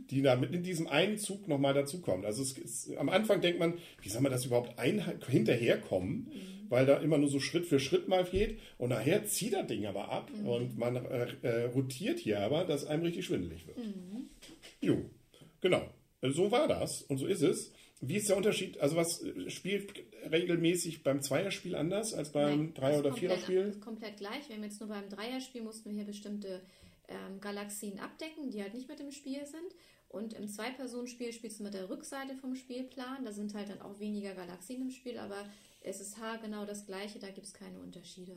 die 0.09 0.23
da 0.23 0.37
mit 0.37 0.55
in 0.55 0.63
diesem 0.63 0.87
einen 0.87 1.19
Zug 1.19 1.49
nochmal 1.49 1.75
dazukommt. 1.75 2.25
Also 2.25 2.45
es 2.45 2.57
ist, 2.57 2.97
am 2.97 3.09
Anfang 3.09 3.41
denkt 3.41 3.59
man, 3.59 3.75
wie 4.01 4.09
soll 4.09 4.21
man 4.21 4.31
das 4.31 4.47
überhaupt 4.47 4.79
ein, 4.79 5.03
hinterherkommen, 5.29 6.31
weil 6.69 6.87
da 6.87 6.99
immer 6.99 7.19
nur 7.19 7.29
so 7.29 7.41
Schritt 7.41 7.67
für 7.67 7.81
Schritt 7.81 8.07
mal 8.07 8.23
geht 8.23 8.61
und 8.79 8.91
nachher 8.91 9.25
zieht 9.25 9.53
das 9.53 9.67
Ding 9.67 9.87
aber 9.87 10.13
ab 10.13 10.31
und 10.45 10.79
man 10.79 10.95
äh, 10.95 11.27
äh, 11.43 11.65
rotiert 11.65 12.21
hier 12.21 12.39
aber, 12.39 12.65
dass 12.65 12.85
einem 12.85 13.03
richtig 13.03 13.27
schwindelig 13.27 13.67
wird. 13.67 13.79
Jo, 14.81 15.11
genau. 15.61 15.89
So 16.23 16.51
war 16.51 16.69
das 16.69 17.03
und 17.03 17.19
so 17.19 17.27
ist 17.27 17.43
es. 17.43 17.73
Wie 18.01 18.17
ist 18.17 18.29
der 18.29 18.37
Unterschied? 18.37 18.79
Also 18.81 18.97
was 18.97 19.23
äh, 19.23 19.51
spielt 19.51 19.93
regelmäßig 20.31 21.03
beim 21.03 21.23
Zweierspiel 21.23 21.75
anders 21.77 22.15
als 22.15 22.31
beim 22.33 22.59
Nein, 22.59 22.75
Dreier- 22.75 22.99
oder 23.01 23.11
komplett- 23.11 23.31
Viererspiel? 23.41 23.59
ist 23.69 23.81
komplett 23.81 24.17
gleich. 24.17 24.49
Wir 24.49 24.57
haben 24.57 24.65
jetzt 24.65 24.81
nur 24.81 24.89
beim 24.89 25.09
Dreierspiel 25.09 25.63
mussten 25.63 25.91
wir 25.91 25.97
hier 25.97 26.05
bestimmte 26.05 26.63
ähm, 27.09 27.41
Galaxien 27.41 27.99
abdecken, 28.01 28.51
die 28.51 28.63
halt 28.63 28.75
nicht 28.75 28.89
mit 28.89 29.01
im 29.01 29.13
Spiel 29.13 29.45
sind. 29.47 29.75
Und 30.09 30.35
im 30.35 30.47
Zwei-Personen-Spiel 30.49 31.33
spielst 31.33 31.61
du 31.61 31.65
mit 31.65 31.75
der 31.75 31.89
Rückseite 31.89 32.37
vom 32.37 32.55
Spielplan. 32.55 33.25
Da 33.25 33.33
sind 33.33 33.55
halt 33.55 33.71
dann 33.71 33.81
auch 33.81 33.99
weniger 33.99 34.35
Galaxien 34.35 34.83
im 34.83 34.91
Spiel, 34.91 35.19
aber 35.19 35.47
es 35.81 36.01
ist 36.01 36.19
haargenau 36.19 36.67
das 36.67 36.85
gleiche, 36.85 37.19
da 37.19 37.31
gibt 37.31 37.47
es 37.47 37.55
keine 37.55 37.79
Unterschiede. 37.79 38.37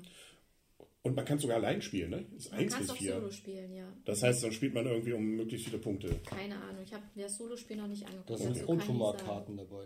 Und 1.05 1.15
man 1.15 1.23
kann 1.23 1.37
sogar 1.37 1.57
allein 1.57 1.83
spielen, 1.83 2.09
ne? 2.09 2.25
Ist 2.35 2.49
Man 2.49 2.61
1 2.61 2.73
kann 2.73 2.89
auch 2.89 2.97
4. 2.97 3.13
Solo 3.13 3.29
spielen, 3.31 3.75
ja. 3.75 3.93
Das 4.05 4.23
heißt, 4.23 4.43
dann 4.43 4.51
spielt 4.51 4.73
man 4.73 4.87
irgendwie 4.87 5.13
um 5.13 5.23
möglichst 5.23 5.67
viele 5.67 5.77
Punkte. 5.77 6.15
Keine 6.25 6.55
Ahnung, 6.55 6.81
ich 6.83 6.91
habe 6.95 7.03
mir 7.13 7.25
das 7.25 7.37
Solo-Spiel 7.37 7.77
noch 7.77 7.87
nicht 7.87 8.07
angeguckt. 8.07 8.31
Da 8.31 8.37
sind 8.37 8.55
dazu 8.55 8.65
kann 8.65 8.79
ich 8.79 8.87
nicht 8.87 8.87
sagen. 8.87 8.97
Grundformatkarten 8.97 9.57
dabei. 9.57 9.85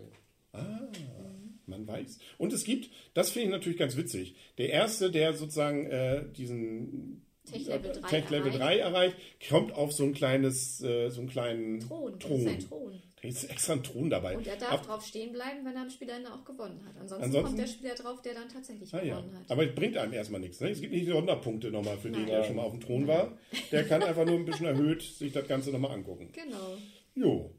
Man 1.66 1.86
weiß. 1.86 2.18
Und 2.38 2.54
es 2.54 2.64
gibt, 2.64 2.88
das 3.12 3.28
finde 3.32 3.48
ich 3.48 3.52
natürlich 3.52 3.78
ganz 3.78 3.98
witzig, 3.98 4.34
der 4.56 4.70
Erste, 4.70 5.10
der 5.10 5.34
sozusagen 5.34 5.84
äh, 5.90 6.24
diesen 6.32 7.22
Tech-Level 7.44 7.92
3 8.00 8.08
Tech 8.08 8.30
Level 8.30 8.52
erreicht. 8.52 8.62
3 8.62 8.78
erreicht, 8.78 9.16
kommt 9.46 9.72
auf 9.74 9.92
so 9.92 10.04
ein 10.04 10.14
kleines, 10.14 10.82
äh, 10.82 11.10
so 11.10 11.20
einen 11.20 11.28
kleinen 11.28 11.80
Thron, 11.80 12.12
das 12.18 12.26
Thron. 12.26 12.40
ist 12.40 12.46
ein 12.46 12.60
Thron. 12.60 13.02
Da 13.22 13.28
ist 13.28 13.44
extra 13.50 13.74
ein 13.74 13.82
Thron 13.82 14.08
dabei. 14.08 14.36
Und 14.36 14.46
er 14.46 14.56
darf 14.56 14.72
Ab- 14.72 14.86
drauf 14.86 15.04
stehen 15.04 15.32
bleiben, 15.32 15.64
wenn 15.64 15.74
er 15.76 15.82
am 15.82 15.90
Spielende 15.90 16.32
auch 16.32 16.42
gewonnen 16.44 16.80
hat. 16.86 16.96
Ansonsten, 16.98 17.24
Ansonsten- 17.24 17.46
kommt 17.48 17.58
der 17.58 17.66
Spieler 17.66 17.94
drauf, 17.94 18.22
der 18.22 18.34
dann 18.34 18.48
tatsächlich 18.48 18.94
Ah, 18.94 19.02
ja. 19.02 19.16
gewonnen 19.20 19.36
hat. 19.38 19.50
Aber 19.50 19.66
es 19.68 19.74
bringt 19.74 19.96
einem 19.98 20.12
erstmal 20.14 20.40
nichts. 20.40 20.58
Ne? 20.60 20.70
Es 20.70 20.80
gibt 20.80 20.92
nicht 20.94 21.06
die 21.06 21.10
Sonderpunkte 21.12 21.70
nochmal 21.70 21.98
für 21.98 22.08
den, 22.10 22.22
Nein. 22.22 22.26
der 22.30 22.44
schon 22.44 22.56
mal 22.56 22.62
auf 22.62 22.72
dem 22.72 22.80
Thron 22.80 23.06
war. 23.06 23.36
Der 23.72 23.84
kann 23.84 24.02
einfach 24.02 24.24
nur 24.24 24.36
ein 24.36 24.44
bisschen 24.46 24.66
erhöht 24.66 25.02
sich 25.02 25.32
das 25.32 25.46
Ganze 25.46 25.70
nochmal 25.70 25.90
angucken. 25.92 26.30
Genau. 26.32 26.76
Jo. 27.14 27.54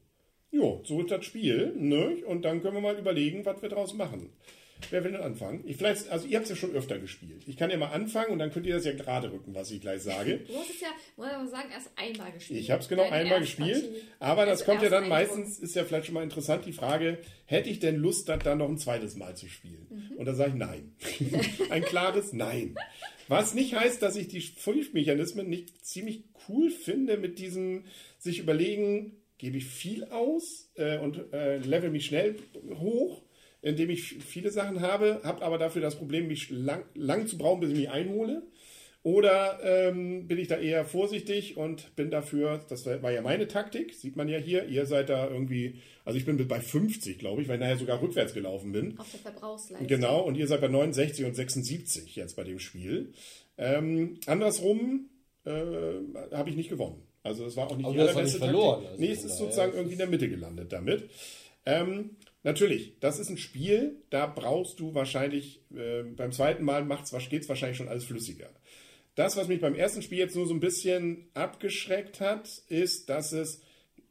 Jo, 0.51 0.81
so 0.83 0.99
ist 1.01 1.11
das 1.11 1.23
Spiel. 1.25 1.73
Ne? 1.77 2.23
Und 2.25 2.43
dann 2.43 2.61
können 2.61 2.73
wir 2.75 2.81
mal 2.81 2.97
überlegen, 2.97 3.45
was 3.45 3.61
wir 3.61 3.69
draus 3.69 3.93
machen. 3.93 4.33
Wer 4.89 5.03
will 5.03 5.11
denn 5.11 5.21
anfangen? 5.21 5.63
Ich 5.65 5.77
vielleicht, 5.77 6.09
also 6.09 6.27
ihr 6.27 6.37
habt 6.37 6.45
es 6.45 6.49
ja 6.49 6.55
schon 6.55 6.73
öfter 6.75 6.99
gespielt. 6.99 7.43
Ich 7.45 7.57
kann 7.57 7.69
ja 7.69 7.77
mal 7.77 7.91
anfangen 7.91 8.31
und 8.31 8.39
dann 8.39 8.51
könnt 8.51 8.65
ihr 8.65 8.75
das 8.75 8.85
ja 8.85 8.93
gerade 8.93 9.31
rücken, 9.31 9.53
was 9.53 9.71
ich 9.71 9.81
gleich 9.81 10.01
sage. 10.01 10.39
Du 10.47 10.55
hast 10.55 10.69
es 10.69 10.81
ja, 10.81 10.89
muss 11.17 11.27
man 11.27 11.49
sagen, 11.49 11.69
erst 11.71 11.91
einmal 11.95 12.31
gespielt. 12.31 12.59
Ich 12.59 12.71
habe 12.71 12.81
es 12.81 12.89
genau 12.89 13.03
Deine 13.03 13.15
einmal 13.15 13.39
gespielt, 13.41 13.89
aber 14.19 14.45
das 14.45 14.61
Also 14.61 14.65
kommt 14.71 14.83
ja 14.83 14.89
dann 14.89 15.07
meistens, 15.07 15.59
ist 15.59 15.75
ja 15.75 15.83
vielleicht 15.83 16.05
schon 16.07 16.15
mal 16.15 16.23
interessant, 16.23 16.65
die 16.65 16.73
Frage, 16.73 17.19
hätte 17.45 17.69
ich 17.69 17.79
denn 17.79 17.97
Lust, 17.97 18.29
das 18.29 18.39
dann 18.43 18.57
noch 18.57 18.69
ein 18.69 18.77
zweites 18.77 19.15
Mal 19.15 19.35
zu 19.35 19.47
spielen? 19.47 19.87
Mhm. 19.89 20.17
Und 20.17 20.25
da 20.25 20.33
sage 20.33 20.51
ich 20.51 20.55
nein. 20.55 20.95
ein 21.69 21.83
klares 21.83 22.33
Nein. 22.33 22.75
Was 23.27 23.53
nicht 23.53 23.75
heißt, 23.75 24.01
dass 24.01 24.15
ich 24.15 24.27
die 24.27 24.41
Fünf-Mechanismen 24.41 25.47
nicht 25.47 25.85
ziemlich 25.85 26.25
cool 26.49 26.69
finde 26.69 27.17
mit 27.17 27.39
diesem 27.39 27.85
sich 28.17 28.39
überlegen, 28.39 29.17
gebe 29.37 29.57
ich 29.57 29.65
viel 29.65 30.05
aus 30.05 30.69
äh, 30.75 30.97
und 30.97 31.33
äh, 31.33 31.57
level 31.57 31.89
mich 31.89 32.05
schnell 32.05 32.35
hoch, 32.75 33.23
indem 33.61 33.89
ich 33.89 34.17
viele 34.19 34.51
Sachen 34.51 34.81
habe, 34.81 35.21
habe 35.23 35.43
aber 35.43 35.57
dafür 35.57 35.81
das 35.81 35.95
Problem, 35.95 36.27
mich 36.27 36.49
lang, 36.49 36.83
lang 36.95 37.27
zu 37.27 37.37
brauchen, 37.37 37.61
bis 37.61 37.71
ich 37.71 37.77
mich 37.77 37.89
einhole. 37.89 38.43
Oder 39.03 39.59
ähm, 39.63 40.27
bin 40.27 40.37
ich 40.37 40.47
da 40.47 40.57
eher 40.57 40.85
vorsichtig 40.85 41.57
und 41.57 41.95
bin 41.95 42.11
dafür, 42.11 42.63
das 42.69 42.85
war 42.85 43.11
ja 43.11 43.23
meine 43.23 43.47
Taktik, 43.47 43.95
sieht 43.95 44.15
man 44.15 44.27
ja 44.27 44.37
hier, 44.37 44.67
ihr 44.67 44.85
seid 44.85 45.09
da 45.09 45.27
irgendwie, 45.27 45.81
also 46.05 46.19
ich 46.19 46.25
bin 46.25 46.47
bei 46.47 46.59
50, 46.61 47.17
glaube 47.17 47.41
ich, 47.41 47.47
weil 47.47 47.55
ich 47.55 47.61
nachher 47.61 47.77
sogar 47.77 47.99
rückwärts 47.99 48.35
gelaufen 48.35 48.71
bin. 48.71 48.99
Auf 48.99 49.09
der 49.09 49.19
Verbrauchsleiste. 49.21 49.87
Genau, 49.87 50.21
und 50.21 50.35
ihr 50.37 50.45
seid 50.45 50.61
bei 50.61 50.67
69 50.67 51.25
und 51.25 51.35
76 51.35 52.15
jetzt 52.15 52.35
bei 52.35 52.43
dem 52.43 52.59
Spiel. 52.59 53.13
Ähm, 53.57 54.19
andersrum 54.27 55.09
äh, 55.45 55.51
habe 56.31 56.51
ich 56.51 56.55
nicht 56.55 56.69
gewonnen. 56.69 57.01
Also 57.23 57.45
es 57.45 57.57
war 57.57 57.71
auch 57.71 57.77
nicht 57.77 57.85
Aber 57.85 57.95
die 57.95 58.01
allerbeste 58.01 58.37
nicht 58.37 58.37
verloren, 58.37 58.83
Taktik. 58.83 58.91
also 58.91 59.03
nee, 59.03 59.11
es 59.11 59.23
ist 59.23 59.37
sozusagen 59.37 59.73
irgendwie 59.73 59.93
in 59.93 59.99
der 59.99 60.07
Mitte 60.07 60.29
gelandet 60.29 60.71
damit. 60.71 61.09
Ähm, 61.65 62.17
natürlich, 62.43 62.99
das 62.99 63.19
ist 63.19 63.29
ein 63.29 63.37
Spiel, 63.37 64.01
da 64.09 64.25
brauchst 64.27 64.79
du 64.79 64.93
wahrscheinlich, 64.93 65.61
äh, 65.75 66.03
beim 66.03 66.31
zweiten 66.31 66.63
Mal 66.63 66.85
geht 67.29 67.43
es 67.43 67.49
wahrscheinlich 67.49 67.77
schon 67.77 67.89
alles 67.89 68.05
flüssiger. 68.05 68.49
Das, 69.15 69.35
was 69.35 69.47
mich 69.47 69.61
beim 69.61 69.75
ersten 69.75 70.01
Spiel 70.01 70.19
jetzt 70.19 70.35
nur 70.35 70.47
so 70.47 70.53
ein 70.53 70.59
bisschen 70.59 71.29
abgeschreckt 71.33 72.21
hat, 72.21 72.49
ist, 72.67 73.09
dass 73.09 73.33
es 73.33 73.61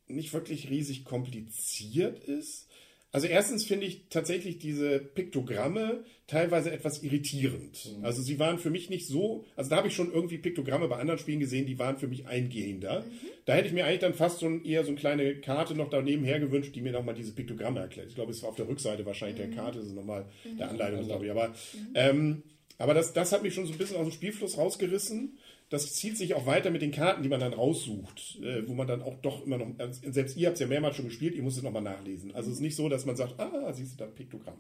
nicht 0.09 0.33
wirklich 0.33 0.69
riesig 0.69 1.05
kompliziert 1.05 2.19
ist. 2.19 2.69
Also 3.13 3.27
erstens 3.27 3.65
finde 3.65 3.87
ich 3.87 4.09
tatsächlich 4.09 4.59
diese 4.59 5.01
Piktogramme 5.01 6.05
teilweise 6.29 6.71
etwas 6.71 7.03
irritierend. 7.03 7.97
Also 8.03 8.23
sie 8.23 8.39
waren 8.39 8.59
für 8.59 8.71
mich 8.71 8.89
nicht 8.89 9.09
so, 9.09 9.45
also 9.57 9.69
da 9.69 9.77
habe 9.77 9.89
ich 9.89 9.95
schon 9.95 10.13
irgendwie 10.13 10.39
Piktogramme 10.39 10.87
bei 10.87 10.97
anderen 10.97 11.19
Spielen 11.19 11.41
gesehen, 11.41 11.67
die 11.67 11.79
waren 11.81 11.99
für 11.99 12.07
mich 12.07 12.27
eingehender. 12.27 13.05
Da 13.47 13.55
hätte 13.55 13.67
ich 13.67 13.75
mir 13.75 13.85
eigentlich 13.85 13.99
dann 13.99 14.15
fast 14.15 14.41
schon 14.41 14.65
eher 14.65 14.85
so 14.85 14.91
eine 14.91 15.01
kleine 15.01 15.35
Karte 15.41 15.75
noch 15.75 15.91
daneben 15.91 16.25
her 16.25 16.39
gewünscht, 16.39 16.75
die 16.77 16.83
mir 16.83 16.93
nochmal 16.93 17.17
diese 17.17 17.33
Piktogramme 17.33 17.81
erklärt. 17.81 18.09
Ich 18.09 18.15
glaube, 18.15 18.31
es 18.31 18.43
war 18.43 18.51
auf 18.51 18.57
der 18.57 18.69
Rückseite 18.69 19.05
wahrscheinlich 19.05 19.39
der 19.39 19.51
Karte, 19.51 19.79
das 19.79 19.89
ist 19.89 19.95
nochmal 19.95 20.27
der 20.59 20.71
Anleitung, 20.71 21.05
glaube 21.05 21.25
ich. 21.25 21.31
Aber, 21.33 21.53
ähm, 21.95 22.45
aber 22.79 22.95
das, 22.95 23.13
das 23.13 23.33
hat 23.33 23.43
mich 23.43 23.55
schon 23.55 23.67
so 23.67 23.73
ein 23.73 23.79
bisschen 23.79 23.97
aus 23.97 24.07
dem 24.07 24.13
Spielfluss 24.13 24.57
rausgerissen. 24.57 25.37
Das 25.71 25.95
zieht 25.95 26.19
sich 26.19 26.35
auch 26.35 26.47
weiter 26.47 26.71
mit 26.71 26.83
den 26.83 26.91
Karten, 26.91 27.23
die 27.23 27.29
man 27.29 27.39
dann 27.39 27.55
raussucht, 27.55 28.41
äh, 28.43 28.67
wo 28.69 28.75
man 28.75 28.89
dann 28.89 29.03
auch 29.03 29.15
doch 29.23 29.47
immer 29.47 29.57
noch, 29.57 29.69
also 29.79 30.01
selbst 30.11 30.37
ihr 30.37 30.49
habt 30.49 30.57
es 30.57 30.61
ja 30.61 30.67
mehrmals 30.67 30.97
schon 30.97 31.07
gespielt, 31.07 31.35
ihr 31.37 31.45
müsst 31.45 31.59
es 31.59 31.63
nochmal 31.63 31.83
nachlesen. 31.83 32.35
Also 32.35 32.51
es 32.51 32.57
ist 32.57 32.63
nicht 32.63 32.75
so, 32.75 32.89
dass 32.89 33.07
man 33.07 33.15
sagt, 33.17 33.39
ah, 33.39 33.73
siehst 33.73 33.93
du 33.93 34.05
da 34.05 34.11
Piktogramm. 34.11 34.59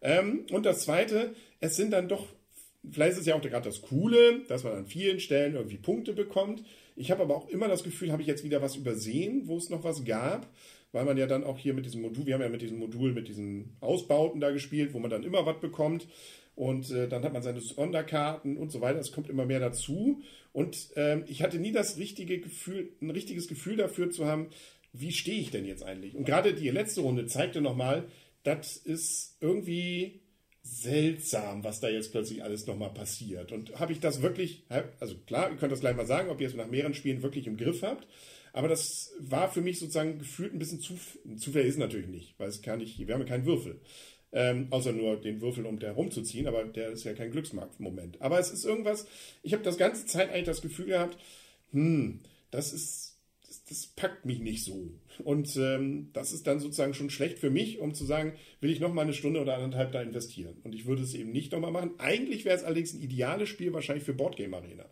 Ähm, 0.00 0.46
und 0.52 0.64
das 0.64 0.80
Zweite, 0.80 1.34
es 1.58 1.76
sind 1.76 1.92
dann 1.92 2.08
doch, 2.08 2.24
vielleicht 2.88 3.14
ist 3.14 3.18
es 3.18 3.26
ja 3.26 3.34
auch 3.34 3.42
gerade 3.42 3.68
das 3.68 3.82
Coole, 3.82 4.44
dass 4.46 4.62
man 4.62 4.74
an 4.74 4.86
vielen 4.86 5.18
Stellen 5.18 5.54
irgendwie 5.54 5.76
Punkte 5.76 6.12
bekommt. 6.12 6.62
Ich 6.94 7.10
habe 7.10 7.22
aber 7.22 7.36
auch 7.36 7.48
immer 7.48 7.66
das 7.66 7.82
Gefühl, 7.82 8.12
habe 8.12 8.22
ich 8.22 8.28
jetzt 8.28 8.44
wieder 8.44 8.62
was 8.62 8.76
übersehen, 8.76 9.42
wo 9.46 9.56
es 9.56 9.70
noch 9.70 9.82
was 9.82 10.04
gab, 10.04 10.48
weil 10.92 11.04
man 11.04 11.18
ja 11.18 11.26
dann 11.26 11.42
auch 11.42 11.58
hier 11.58 11.74
mit 11.74 11.84
diesem 11.84 12.00
Modul, 12.02 12.26
wir 12.26 12.34
haben 12.34 12.42
ja 12.42 12.48
mit 12.48 12.62
diesem 12.62 12.78
Modul, 12.78 13.12
mit 13.12 13.26
diesen 13.26 13.76
Ausbauten 13.80 14.40
da 14.40 14.52
gespielt, 14.52 14.94
wo 14.94 15.00
man 15.00 15.10
dann 15.10 15.24
immer 15.24 15.44
was 15.46 15.58
bekommt. 15.60 16.06
Und 16.58 16.90
äh, 16.90 17.06
dann 17.06 17.22
hat 17.22 17.32
man 17.32 17.42
seine 17.42 17.60
Sonderkarten 17.60 18.56
und 18.56 18.72
so 18.72 18.80
weiter. 18.80 18.98
Es 18.98 19.12
kommt 19.12 19.30
immer 19.30 19.46
mehr 19.46 19.60
dazu. 19.60 20.22
Und 20.52 20.88
ähm, 20.96 21.22
ich 21.28 21.40
hatte 21.40 21.60
nie 21.60 21.70
das 21.70 21.98
richtige 21.98 22.40
Gefühl, 22.40 22.88
ein 23.00 23.10
richtiges 23.10 23.46
Gefühl 23.46 23.76
dafür 23.76 24.10
zu 24.10 24.26
haben, 24.26 24.48
wie 24.92 25.12
stehe 25.12 25.40
ich 25.40 25.52
denn 25.52 25.64
jetzt 25.64 25.84
eigentlich? 25.84 26.16
Und 26.16 26.24
gerade 26.24 26.54
die 26.54 26.68
letzte 26.70 27.02
Runde 27.02 27.26
zeigte 27.26 27.60
nochmal, 27.60 28.08
das 28.42 28.76
ist 28.76 29.36
irgendwie 29.40 30.20
seltsam, 30.62 31.62
was 31.62 31.78
da 31.78 31.88
jetzt 31.88 32.10
plötzlich 32.10 32.42
alles 32.42 32.66
nochmal 32.66 32.92
passiert. 32.92 33.52
Und 33.52 33.78
habe 33.78 33.92
ich 33.92 34.00
das 34.00 34.20
wirklich, 34.20 34.64
also 34.98 35.16
klar, 35.26 35.52
ihr 35.52 35.58
könnt 35.58 35.70
das 35.70 35.78
gleich 35.78 35.94
mal 35.94 36.06
sagen, 36.06 36.28
ob 36.28 36.40
ihr 36.40 36.48
es 36.48 36.54
nach 36.54 36.66
mehreren 36.66 36.94
Spielen 36.94 37.22
wirklich 37.22 37.46
im 37.46 37.56
Griff 37.56 37.82
habt. 37.82 38.08
Aber 38.52 38.66
das 38.66 39.12
war 39.20 39.48
für 39.48 39.60
mich 39.60 39.78
sozusagen 39.78 40.18
gefühlt 40.18 40.52
ein 40.52 40.58
bisschen 40.58 40.80
zu, 40.80 40.98
Zufall 41.36 41.62
ist 41.62 41.78
natürlich 41.78 42.08
nicht, 42.08 42.34
weil 42.38 42.48
es 42.48 42.62
kann 42.62 42.80
nicht, 42.80 42.98
wir 42.98 43.14
haben 43.14 43.20
ja 43.20 43.28
keinen 43.28 43.46
Würfel. 43.46 43.80
Ähm, 44.30 44.66
außer 44.70 44.92
nur 44.92 45.18
den 45.20 45.40
Würfel, 45.40 45.64
um 45.64 45.78
der 45.78 45.92
rumzuziehen, 45.92 46.46
aber 46.46 46.64
der 46.64 46.90
ist 46.90 47.04
ja 47.04 47.14
kein 47.14 47.30
Glücksmarkt-Moment. 47.30 48.20
Aber 48.20 48.38
es 48.38 48.50
ist 48.50 48.64
irgendwas, 48.64 49.06
ich 49.42 49.54
habe 49.54 49.62
das 49.62 49.78
ganze 49.78 50.04
Zeit 50.04 50.30
eigentlich 50.30 50.44
das 50.44 50.60
Gefühl 50.60 50.86
gehabt, 50.86 51.16
hm, 51.72 52.20
das 52.50 52.72
ist, 52.72 53.18
das, 53.46 53.64
das 53.64 53.86
packt 53.86 54.26
mich 54.26 54.40
nicht 54.40 54.64
so. 54.64 54.90
Und 55.24 55.56
ähm, 55.56 56.10
das 56.12 56.32
ist 56.32 56.46
dann 56.46 56.60
sozusagen 56.60 56.94
schon 56.94 57.10
schlecht 57.10 57.38
für 57.38 57.50
mich, 57.50 57.78
um 57.78 57.94
zu 57.94 58.04
sagen, 58.04 58.34
will 58.60 58.70
ich 58.70 58.80
noch 58.80 58.92
mal 58.92 59.02
eine 59.02 59.14
Stunde 59.14 59.40
oder 59.40 59.56
anderthalb 59.56 59.92
da 59.92 60.02
investieren. 60.02 60.58
Und 60.62 60.74
ich 60.74 60.86
würde 60.86 61.02
es 61.02 61.14
eben 61.14 61.32
nicht 61.32 61.52
nochmal 61.52 61.72
machen. 61.72 61.92
Eigentlich 61.98 62.44
wäre 62.44 62.56
es 62.56 62.64
allerdings 62.64 62.92
ein 62.92 63.00
ideales 63.00 63.48
Spiel 63.48 63.72
wahrscheinlich 63.72 64.04
für 64.04 64.14
Boardgame 64.14 64.56
Arena. 64.56 64.84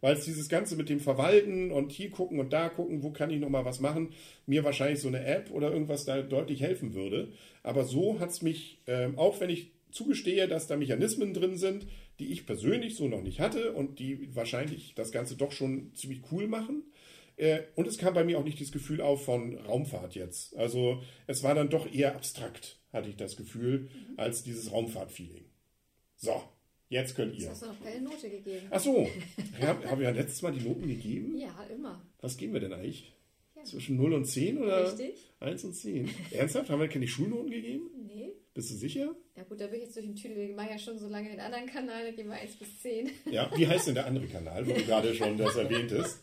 Weil 0.00 0.14
es 0.14 0.24
dieses 0.24 0.48
Ganze 0.48 0.76
mit 0.76 0.88
dem 0.88 1.00
Verwalten 1.00 1.72
und 1.72 1.90
hier 1.90 2.10
gucken 2.10 2.38
und 2.38 2.52
da 2.52 2.68
gucken, 2.68 3.02
wo 3.02 3.10
kann 3.10 3.30
ich 3.30 3.40
nochmal 3.40 3.64
was 3.64 3.80
machen, 3.80 4.10
mir 4.46 4.62
wahrscheinlich 4.62 5.00
so 5.00 5.08
eine 5.08 5.24
App 5.24 5.50
oder 5.50 5.72
irgendwas 5.72 6.04
da 6.04 6.20
deutlich 6.22 6.60
helfen 6.60 6.94
würde. 6.94 7.32
Aber 7.62 7.84
so 7.84 8.20
hat 8.20 8.30
es 8.30 8.42
mich, 8.42 8.82
ähm, 8.86 9.18
auch 9.18 9.40
wenn 9.40 9.50
ich 9.50 9.72
zugestehe, 9.90 10.48
dass 10.48 10.66
da 10.66 10.76
Mechanismen 10.76 11.32
drin 11.32 11.56
sind, 11.56 11.86
die 12.18 12.32
ich 12.32 12.46
persönlich 12.46 12.96
so 12.96 13.08
noch 13.08 13.22
nicht 13.22 13.40
hatte 13.40 13.72
und 13.72 13.98
die 13.98 14.34
wahrscheinlich 14.34 14.94
das 14.94 15.12
Ganze 15.12 15.36
doch 15.36 15.52
schon 15.52 15.94
ziemlich 15.94 16.20
cool 16.30 16.46
machen. 16.46 16.84
Äh, 17.36 17.62
und 17.74 17.86
es 17.86 17.98
kam 17.98 18.14
bei 18.14 18.24
mir 18.24 18.38
auch 18.38 18.44
nicht 18.44 18.60
das 18.60 18.72
Gefühl 18.72 19.00
auf 19.00 19.24
von 19.24 19.58
Raumfahrt 19.58 20.14
jetzt. 20.14 20.56
Also 20.56 21.02
es 21.26 21.42
war 21.42 21.54
dann 21.54 21.68
doch 21.68 21.92
eher 21.92 22.14
abstrakt, 22.14 22.78
hatte 22.92 23.08
ich 23.08 23.16
das 23.16 23.36
Gefühl, 23.36 23.80
mhm. 23.80 24.14
als 24.18 24.42
dieses 24.42 24.72
Raumfahrt-Feeling. 24.72 25.44
So, 26.16 26.42
jetzt 26.88 27.14
könnt 27.14 27.34
ihr. 27.34 27.40
Jetzt 27.40 27.50
hast 27.50 27.62
du 27.62 27.66
noch 27.66 27.82
keine 27.82 28.00
Note 28.02 28.30
gegeben. 28.30 28.66
Ach 28.70 28.80
so, 28.80 29.08
haben, 29.60 29.84
haben 29.84 30.00
wir 30.00 30.12
letztes 30.12 30.42
Mal 30.42 30.52
die 30.52 30.66
Noten 30.66 30.86
gegeben? 30.86 31.36
Ja, 31.38 31.54
immer. 31.72 32.02
Was 32.20 32.36
geben 32.36 32.52
wir 32.52 32.60
denn 32.60 32.72
eigentlich? 32.72 33.12
Ja. 33.54 33.64
Zwischen 33.64 33.96
0 33.96 34.12
und 34.12 34.24
10 34.26 34.58
oder? 34.58 34.86
Richtig. 34.86 35.30
1 35.40 35.64
und 35.64 35.74
10. 35.74 36.10
Ernsthaft? 36.30 36.70
Haben 36.70 36.80
wir 36.80 36.88
keine 36.88 37.08
Schulnoten 37.08 37.50
gegeben? 37.50 37.90
Nee. 38.06 38.32
Bist 38.54 38.70
du 38.70 38.74
sicher? 38.74 39.14
Ja 39.36 39.42
gut, 39.42 39.60
da 39.60 39.66
bin 39.66 39.76
ich 39.76 39.82
jetzt 39.82 39.96
durch 39.96 40.06
den 40.06 40.16
Tüdel. 40.16 40.48
Wir 40.48 40.54
machen 40.54 40.70
ja 40.70 40.78
schon 40.78 40.98
so 40.98 41.08
lange 41.08 41.28
den 41.28 41.40
anderen 41.40 41.66
Kanal, 41.66 42.04
da 42.04 42.10
gehen 42.10 42.28
wir 42.28 42.36
1 42.36 42.56
bis 42.56 42.80
10. 42.80 43.10
Ja, 43.30 43.50
wie 43.54 43.66
heißt 43.66 43.88
denn 43.88 43.94
der 43.96 44.06
andere 44.06 44.26
Kanal, 44.28 44.66
wo 44.66 44.72
du 44.72 44.82
gerade 44.86 45.14
schon 45.14 45.36
das 45.36 45.56
erwähnt 45.56 45.92
hast? 45.92 46.20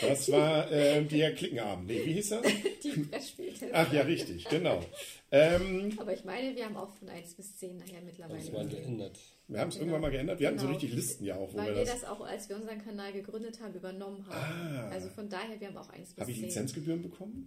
Das 0.00 0.30
war 0.32 0.70
äh, 0.72 1.04
der 1.04 1.34
Klickenabend. 1.34 1.86
Nee, 1.86 2.04
wie 2.04 2.14
hieß 2.14 2.30
das? 2.30 2.42
Die 2.82 3.00
Brettspieltest. 3.00 3.72
Ach 3.72 3.92
ja, 3.92 4.02
richtig, 4.02 4.44
genau. 4.48 4.84
Ähm, 5.30 5.92
Aber 5.98 6.12
ich 6.14 6.24
meine, 6.24 6.56
wir 6.56 6.64
haben 6.64 6.76
auch 6.76 6.92
von 6.96 7.08
1 7.08 7.34
bis 7.34 7.56
10 7.58 7.76
nachher 7.76 8.00
mittlerweile. 8.02 8.40
Das 8.40 8.52
war 8.52 8.64
geändert. 8.64 9.16
Wir 9.48 9.60
haben 9.60 9.68
es 9.68 9.74
genau. 9.74 9.84
irgendwann 9.84 10.00
mal 10.02 10.10
geändert. 10.10 10.40
Wir 10.40 10.50
genau. 10.50 10.62
hatten 10.62 10.72
so 10.72 10.78
genau. 10.78 10.78
richtig 10.78 10.96
Listen 10.96 11.24
ja 11.24 11.36
auch. 11.36 11.52
Wo 11.52 11.58
Weil 11.58 11.76
wir 11.76 11.84
das, 11.84 12.00
das, 12.00 12.04
auch, 12.04 12.20
als 12.20 12.48
wir 12.48 12.56
unseren 12.56 12.82
Kanal 12.82 13.12
gegründet 13.12 13.60
haben, 13.60 13.74
übernommen 13.74 14.26
haben. 14.26 14.36
Ah. 14.36 14.88
Also 14.90 15.08
von 15.08 15.28
daher, 15.28 15.60
wir 15.60 15.68
haben 15.68 15.76
auch 15.76 15.88
1 15.88 16.14
bis 16.14 16.20
Habe 16.20 16.30
ich 16.32 16.40
Lizenzgebühren 16.40 17.00
bekommen? 17.00 17.46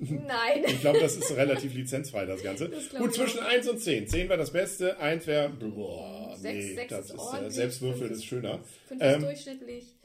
Nein. 0.00 0.64
ich 0.66 0.80
glaube, 0.80 0.98
das 0.98 1.16
ist 1.16 1.36
relativ 1.36 1.72
lizenzfrei, 1.72 2.26
das 2.26 2.42
Ganze. 2.42 2.68
Das 2.68 2.90
Gut, 2.90 3.14
zwischen 3.14 3.38
1 3.38 3.68
und 3.68 3.78
10. 3.78 4.08
10 4.08 4.28
wäre 4.28 4.38
das 4.38 4.52
Beste, 4.52 4.98
1 4.98 5.26
wäre, 5.28 5.50
boah, 5.50 6.36
6, 6.36 6.42
nee, 6.42 6.74
6 6.74 6.88
das 6.88 7.06
ist, 7.06 7.14
ist 7.14 7.40
äh, 7.40 7.50
Selbstwürfel 7.50 8.10
ist 8.10 8.24
schöner. 8.24 8.60
5 8.88 9.02
ähm, 9.02 9.14
ist 9.14 9.24
durchschnittlich. 9.26 9.96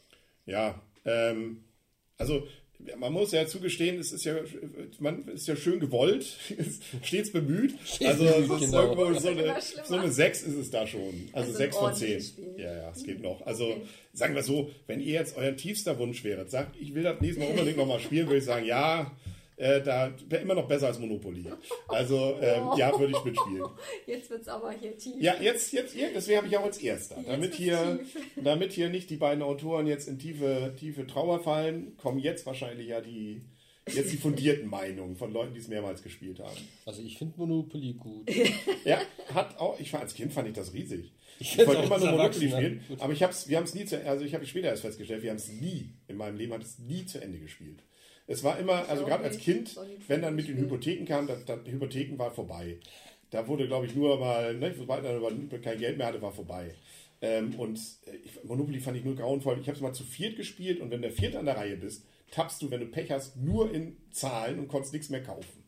Ja, 0.46 0.80
ähm, 1.06 1.64
also 2.18 2.48
man 2.98 3.14
muss 3.14 3.32
ja 3.32 3.46
zugestehen, 3.46 4.00
es 4.00 4.12
ist 4.12 4.26
ja, 4.26 4.36
man 5.00 5.28
ist 5.28 5.48
ja 5.48 5.56
schön 5.56 5.80
gewollt, 5.80 6.38
stets 7.04 7.32
bemüht. 7.32 7.76
Also 8.04 8.26
genau. 8.58 8.96
irgendwo 8.96 9.20
so 9.20 9.30
eine, 9.30 9.56
so 9.84 9.96
eine 9.96 10.12
6 10.12 10.44
ist 10.44 10.56
es 10.56 10.70
da 10.72 10.88
schon. 10.88 11.30
Also, 11.34 11.48
also 11.48 11.58
6 11.58 11.78
von 11.78 11.94
10. 11.94 12.22
Spiel. 12.22 12.56
Ja, 12.58 12.76
ja, 12.76 12.92
es 12.92 13.04
geht 13.04 13.22
noch. 13.22 13.46
Also 13.46 13.66
okay. 13.66 13.82
sagen 14.14 14.36
wir 14.36 14.44
so, 14.44 14.72
wenn 14.88 15.00
ihr 15.00 15.14
jetzt 15.14 15.38
euer 15.38 15.56
tiefster 15.56 15.98
Wunsch 16.00 16.24
wäret, 16.24 16.50
sagt, 16.52 16.76
ich 16.80 16.94
will 16.94 17.04
das 17.04 17.22
nächste 17.22 17.42
Mal 17.42 17.50
unbedingt 17.50 17.78
nochmal 17.78 18.00
spielen, 18.00 18.28
würde 18.28 18.40
ich 18.40 18.46
sagen, 18.46 18.66
ja, 18.66 19.12
äh, 19.62 19.84
da 19.84 20.12
wäre 20.28 20.42
immer 20.42 20.56
noch 20.56 20.68
besser 20.68 20.88
als 20.88 20.98
Monopoly. 20.98 21.46
Also 21.88 22.36
ähm, 22.42 22.64
oh. 22.72 22.78
ja, 22.78 22.98
würde 23.00 23.14
ich 23.16 23.24
mitspielen. 23.24 23.64
Jetzt 24.08 24.32
wird 24.32 24.42
es 24.42 24.48
aber 24.48 24.72
hier 24.72 24.98
tief. 24.98 25.14
Ja, 25.20 25.36
jetzt, 25.40 25.72
jetzt, 25.72 25.96
ja, 25.96 26.08
deswegen 26.14 26.38
habe 26.38 26.48
ich 26.48 26.58
auch 26.58 26.64
als 26.64 26.80
erster. 26.80 27.18
damit 27.28 27.54
hier, 27.54 28.00
damit 28.44 28.74
hier 28.74 28.90
nicht 28.90 29.12
die 29.12 29.18
beiden 29.18 29.44
Autoren 29.44 29.86
jetzt 29.86 30.08
in 30.08 30.18
tiefe, 30.18 30.74
tiefe 30.80 31.06
Trauer 31.06 31.42
fallen, 31.44 31.96
kommen 31.98 32.18
jetzt 32.18 32.48
wahrscheinlich 32.48 32.88
ja 32.88 33.02
die, 33.02 33.44
jetzt 33.88 34.12
die 34.12 34.18
fundierten 34.18 34.68
Meinungen 34.68 35.16
von 35.16 35.32
Leuten, 35.32 35.54
die 35.54 35.60
es 35.60 35.68
mehrmals 35.68 36.02
gespielt 36.02 36.40
haben. 36.40 36.58
Also 36.88 37.04
ich 37.04 37.20
finde 37.20 37.36
Monopoly 37.38 37.94
gut. 37.94 38.32
ja, 38.84 39.00
hat 39.32 39.60
auch, 39.60 39.80
ich 39.80 39.94
als 39.94 40.16
Kind 40.16 40.34
fand 40.34 40.48
ich 40.48 40.56
das 40.56 40.74
riesig. 40.74 41.14
Ich, 41.40 41.60
ich 41.60 41.68
wollte 41.68 41.84
immer 41.84 42.00
nur 42.00 42.12
Monopoly 42.12 42.50
spielen, 42.50 42.82
aber 42.98 43.14
ich 43.14 43.22
hab's, 43.22 43.48
wir 43.48 43.58
haben 43.58 43.66
es 43.66 43.76
nie 43.76 43.86
zu, 43.86 44.04
also 44.04 44.26
ich 44.26 44.34
habe 44.34 44.44
später 44.48 44.70
erst 44.70 44.82
festgestellt, 44.82 45.22
wir 45.22 45.30
haben 45.30 45.38
es 45.38 45.50
nie, 45.50 45.94
in 46.08 46.18
meinem 46.18 46.38
Leben 46.38 46.52
habe 46.54 46.64
es 46.64 46.80
nie 46.80 47.06
zu 47.06 47.22
Ende 47.22 47.38
gespielt. 47.38 47.84
Es 48.28 48.44
war 48.44 48.58
immer, 48.60 48.88
also 48.88 49.06
gerade 49.06 49.24
als 49.24 49.38
Kind, 49.38 49.78
wenn 50.08 50.22
dann 50.22 50.36
mit 50.36 50.48
den 50.48 50.58
Hypotheken 50.58 51.06
kam, 51.06 51.28
das, 51.28 51.44
das 51.46 51.60
Hypotheken 51.66 52.18
war 52.18 52.32
vorbei. 52.32 52.78
Da 53.30 53.48
wurde, 53.48 53.68
glaube 53.68 53.86
ich, 53.86 53.96
nur 53.96 54.20
mal, 54.20 54.56
ne, 54.56 54.74
sobald 54.78 55.04
man 55.04 55.50
kein 55.62 55.80
Geld 55.80 55.98
mehr 55.98 56.08
hatte, 56.08 56.22
war 56.22 56.32
vorbei. 56.32 56.76
Ähm, 57.22 57.56
und 57.56 57.80
äh, 58.06 58.18
Monopoly 58.46 58.80
fand 58.80 58.98
ich 58.98 59.06
nur 59.06 59.16
grauenvoll. 59.16 59.60
Ich 59.60 59.68
habe 59.68 59.76
es 59.76 59.82
mal 59.82 59.94
zu 59.94 60.04
viert 60.04 60.36
gespielt 60.36 60.82
und 60.82 60.92
wenn 60.92 61.02
der 61.02 61.12
vierte 61.12 61.40
an 61.40 61.46
der 61.46 61.56
Reihe 61.58 61.78
bist, 61.78 62.06
tappst 62.32 62.62
du, 62.62 62.72
wenn 62.72 62.80
du 62.80 62.88
Pech 62.88 63.12
hast, 63.12 63.38
nur 63.38 63.72
in 63.72 63.98
Zahlen 64.12 64.60
und 64.60 64.68
konntest 64.68 64.94
nichts 64.94 65.10
mehr 65.10 65.24
kaufen. 65.24 65.61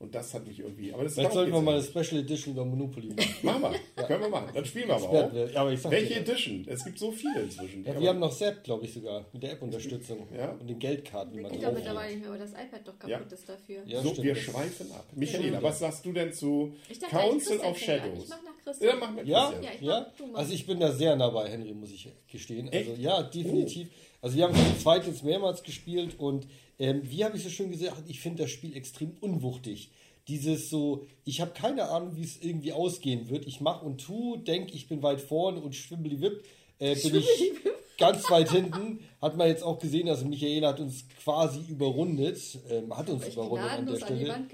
Und 0.00 0.14
das 0.14 0.32
hat 0.32 0.46
mich 0.46 0.58
irgendwie. 0.58 0.94
Aber 0.94 1.04
das 1.04 1.14
Jetzt 1.14 1.34
sollten 1.34 1.52
wir 1.52 1.60
mal 1.60 1.74
eine 1.74 1.84
Special 1.84 2.22
Edition 2.22 2.54
über 2.54 2.64
Monopoly 2.64 3.08
machen. 3.08 3.34
machen 3.42 3.62
wir. 3.62 3.80
Ja. 3.98 4.08
Können 4.08 4.22
wir 4.22 4.28
machen. 4.30 4.48
Dann 4.54 4.64
spielen 4.64 4.88
wir 4.88 4.94
aber 4.94 5.10
auch. 5.10 5.32
Ja, 5.34 5.60
aber 5.60 5.70
Welche 5.90 6.14
dir, 6.14 6.20
Edition? 6.20 6.66
Es 6.66 6.82
gibt 6.82 6.98
so 6.98 7.12
viele 7.12 7.42
inzwischen. 7.42 7.84
Ja, 7.84 8.00
wir 8.00 8.08
haben 8.08 8.18
noch 8.18 8.32
Sepp, 8.32 8.64
glaube 8.64 8.86
ich 8.86 8.94
sogar, 8.94 9.26
mit 9.30 9.42
der 9.42 9.52
App-Unterstützung. 9.52 10.26
Ja. 10.34 10.52
Und 10.52 10.66
den 10.66 10.78
Geldkarten, 10.78 11.34
die 11.34 11.40
man 11.40 11.52
drauf 11.52 11.64
hat. 11.64 11.74
mittlerweile 11.74 12.12
nicht 12.12 12.20
mehr, 12.20 12.30
aber 12.30 12.38
das 12.38 12.52
iPad 12.52 12.80
doch 12.88 12.98
kaputt 12.98 13.30
ist 13.30 13.46
dafür. 13.46 13.82
Ja, 13.84 14.00
so, 14.00 14.08
stimmt. 14.08 14.26
wir 14.26 14.34
schweifen 14.36 14.90
ab. 14.92 15.04
Michaela, 15.14 15.62
was 15.62 15.78
sagst 15.80 16.06
du 16.06 16.12
denn 16.12 16.32
zu 16.32 16.74
dachte, 16.88 17.16
Council 17.16 17.60
of 17.60 17.78
Shadows? 17.78 18.24
Ich 18.24 18.30
mach 18.30 18.42
nach 18.42 18.59
Christian. 18.62 18.90
Ja, 18.90 18.96
mach 18.96 19.12
mit 19.12 19.26
ja, 19.26 19.52
ja, 19.80 20.06
ich 20.12 20.34
also 20.34 20.52
ich 20.52 20.66
bin 20.66 20.80
da 20.80 20.92
sehr 20.92 21.16
nah 21.16 21.28
bei 21.28 21.48
Henry, 21.48 21.72
muss 21.72 21.90
ich 21.90 22.08
gestehen. 22.30 22.68
Also 22.72 22.92
ja, 22.98 23.22
definitiv. 23.22 23.88
Oh. 23.90 24.26
Also 24.26 24.36
wir 24.36 24.44
haben 24.44 24.54
schon 24.54 24.78
zweit 24.78 25.06
jetzt 25.06 25.24
mehrmals 25.24 25.62
gespielt 25.62 26.18
und 26.18 26.46
ähm, 26.78 27.02
wie 27.04 27.24
habe 27.24 27.36
ich 27.36 27.42
so 27.42 27.50
schön 27.50 27.70
gesagt, 27.70 28.02
ich 28.06 28.20
finde 28.20 28.42
das 28.42 28.50
Spiel 28.50 28.76
extrem 28.76 29.16
unwuchtig 29.20 29.90
dieses 30.30 30.70
so, 30.70 31.06
ich 31.24 31.40
habe 31.40 31.52
keine 31.52 31.88
Ahnung, 31.88 32.16
wie 32.16 32.22
es 32.22 32.40
irgendwie 32.40 32.72
ausgehen 32.72 33.28
wird. 33.28 33.46
Ich 33.46 33.60
mache 33.60 33.84
und 33.84 34.00
tu, 34.00 34.36
denke, 34.36 34.74
ich 34.74 34.88
bin 34.88 35.02
weit 35.02 35.20
vorne 35.20 35.60
und 35.60 35.74
schwimmeliwip 35.74 36.44
äh, 36.78 36.94
bin 36.94 37.16
ich 37.16 37.52
ganz 37.98 38.30
weit 38.30 38.50
hinten. 38.50 39.00
Hat 39.20 39.36
man 39.36 39.48
jetzt 39.48 39.62
auch 39.62 39.78
gesehen, 39.78 40.08
also 40.08 40.24
Michael 40.24 40.64
hat 40.66 40.80
uns 40.80 41.04
quasi 41.22 41.60
überrundet, 41.68 42.38
ähm, 42.70 42.96
hat 42.96 43.10
uns 43.10 43.26
überrundet 43.28 43.70
an 43.70 43.86
der 43.86 43.96
Stelle. 43.96 44.34
An 44.34 44.48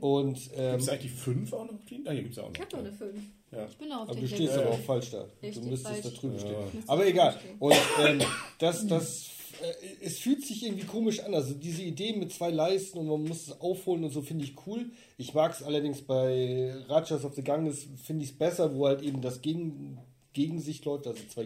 und 0.00 0.38
ähm, 0.56 0.70
gibt 0.70 0.82
es 0.82 0.88
eigentlich 0.88 1.12
fünf 1.12 1.52
auch 1.52 1.66
noch? 1.66 1.78
Nein, 1.90 2.14
hier 2.14 2.22
gibt 2.22 2.32
es 2.32 2.38
auch 2.38 2.48
noch. 2.48 2.54
Ich 2.54 2.60
habe 2.60 2.76
noch 2.76 2.84
eine 2.84 2.92
fünf. 2.92 3.20
Ja. 3.50 3.66
Ich 3.66 3.76
bin 3.76 3.90
auch 3.92 4.02
aber 4.02 4.14
du 4.14 4.28
stehst 4.28 4.52
aber 4.52 4.70
auch 4.70 4.80
falsch 4.80 5.10
da. 5.10 5.26
Ich 5.40 5.54
du 5.54 5.62
müsstest 5.62 6.04
da 6.04 6.08
drüben 6.10 6.34
ja. 6.34 6.40
stehen. 6.40 6.84
Aber 6.86 7.06
egal. 7.06 7.38
Und 7.58 7.76
ähm, 8.04 8.20
das, 8.58 8.86
das 8.86 9.30
äh, 9.60 10.04
es 10.04 10.18
fühlt 10.18 10.44
sich 10.44 10.64
irgendwie 10.64 10.86
komisch 10.86 11.20
an. 11.20 11.34
Also 11.34 11.54
diese 11.54 11.82
Idee 11.82 12.12
mit 12.12 12.32
zwei 12.32 12.50
Leisten 12.50 12.98
und 12.98 13.06
man 13.06 13.24
muss 13.24 13.48
es 13.48 13.60
aufholen 13.60 14.04
und 14.04 14.10
so 14.10 14.22
finde 14.22 14.44
ich 14.44 14.54
cool. 14.66 14.90
Ich 15.16 15.34
mag 15.34 15.52
es 15.52 15.62
allerdings 15.62 16.02
bei 16.02 16.74
Rajas 16.88 17.24
of 17.24 17.34
the 17.34 17.42
Ganges, 17.42 17.86
finde 18.02 18.24
ich 18.24 18.30
es 18.30 18.38
besser, 18.38 18.74
wo 18.74 18.86
halt 18.86 19.02
eben 19.02 19.20
das 19.20 19.40
gegen, 19.40 19.98
gegen 20.32 20.60
sich 20.60 20.84
läuft, 20.84 21.06
also 21.06 21.20
zwei 21.28 21.44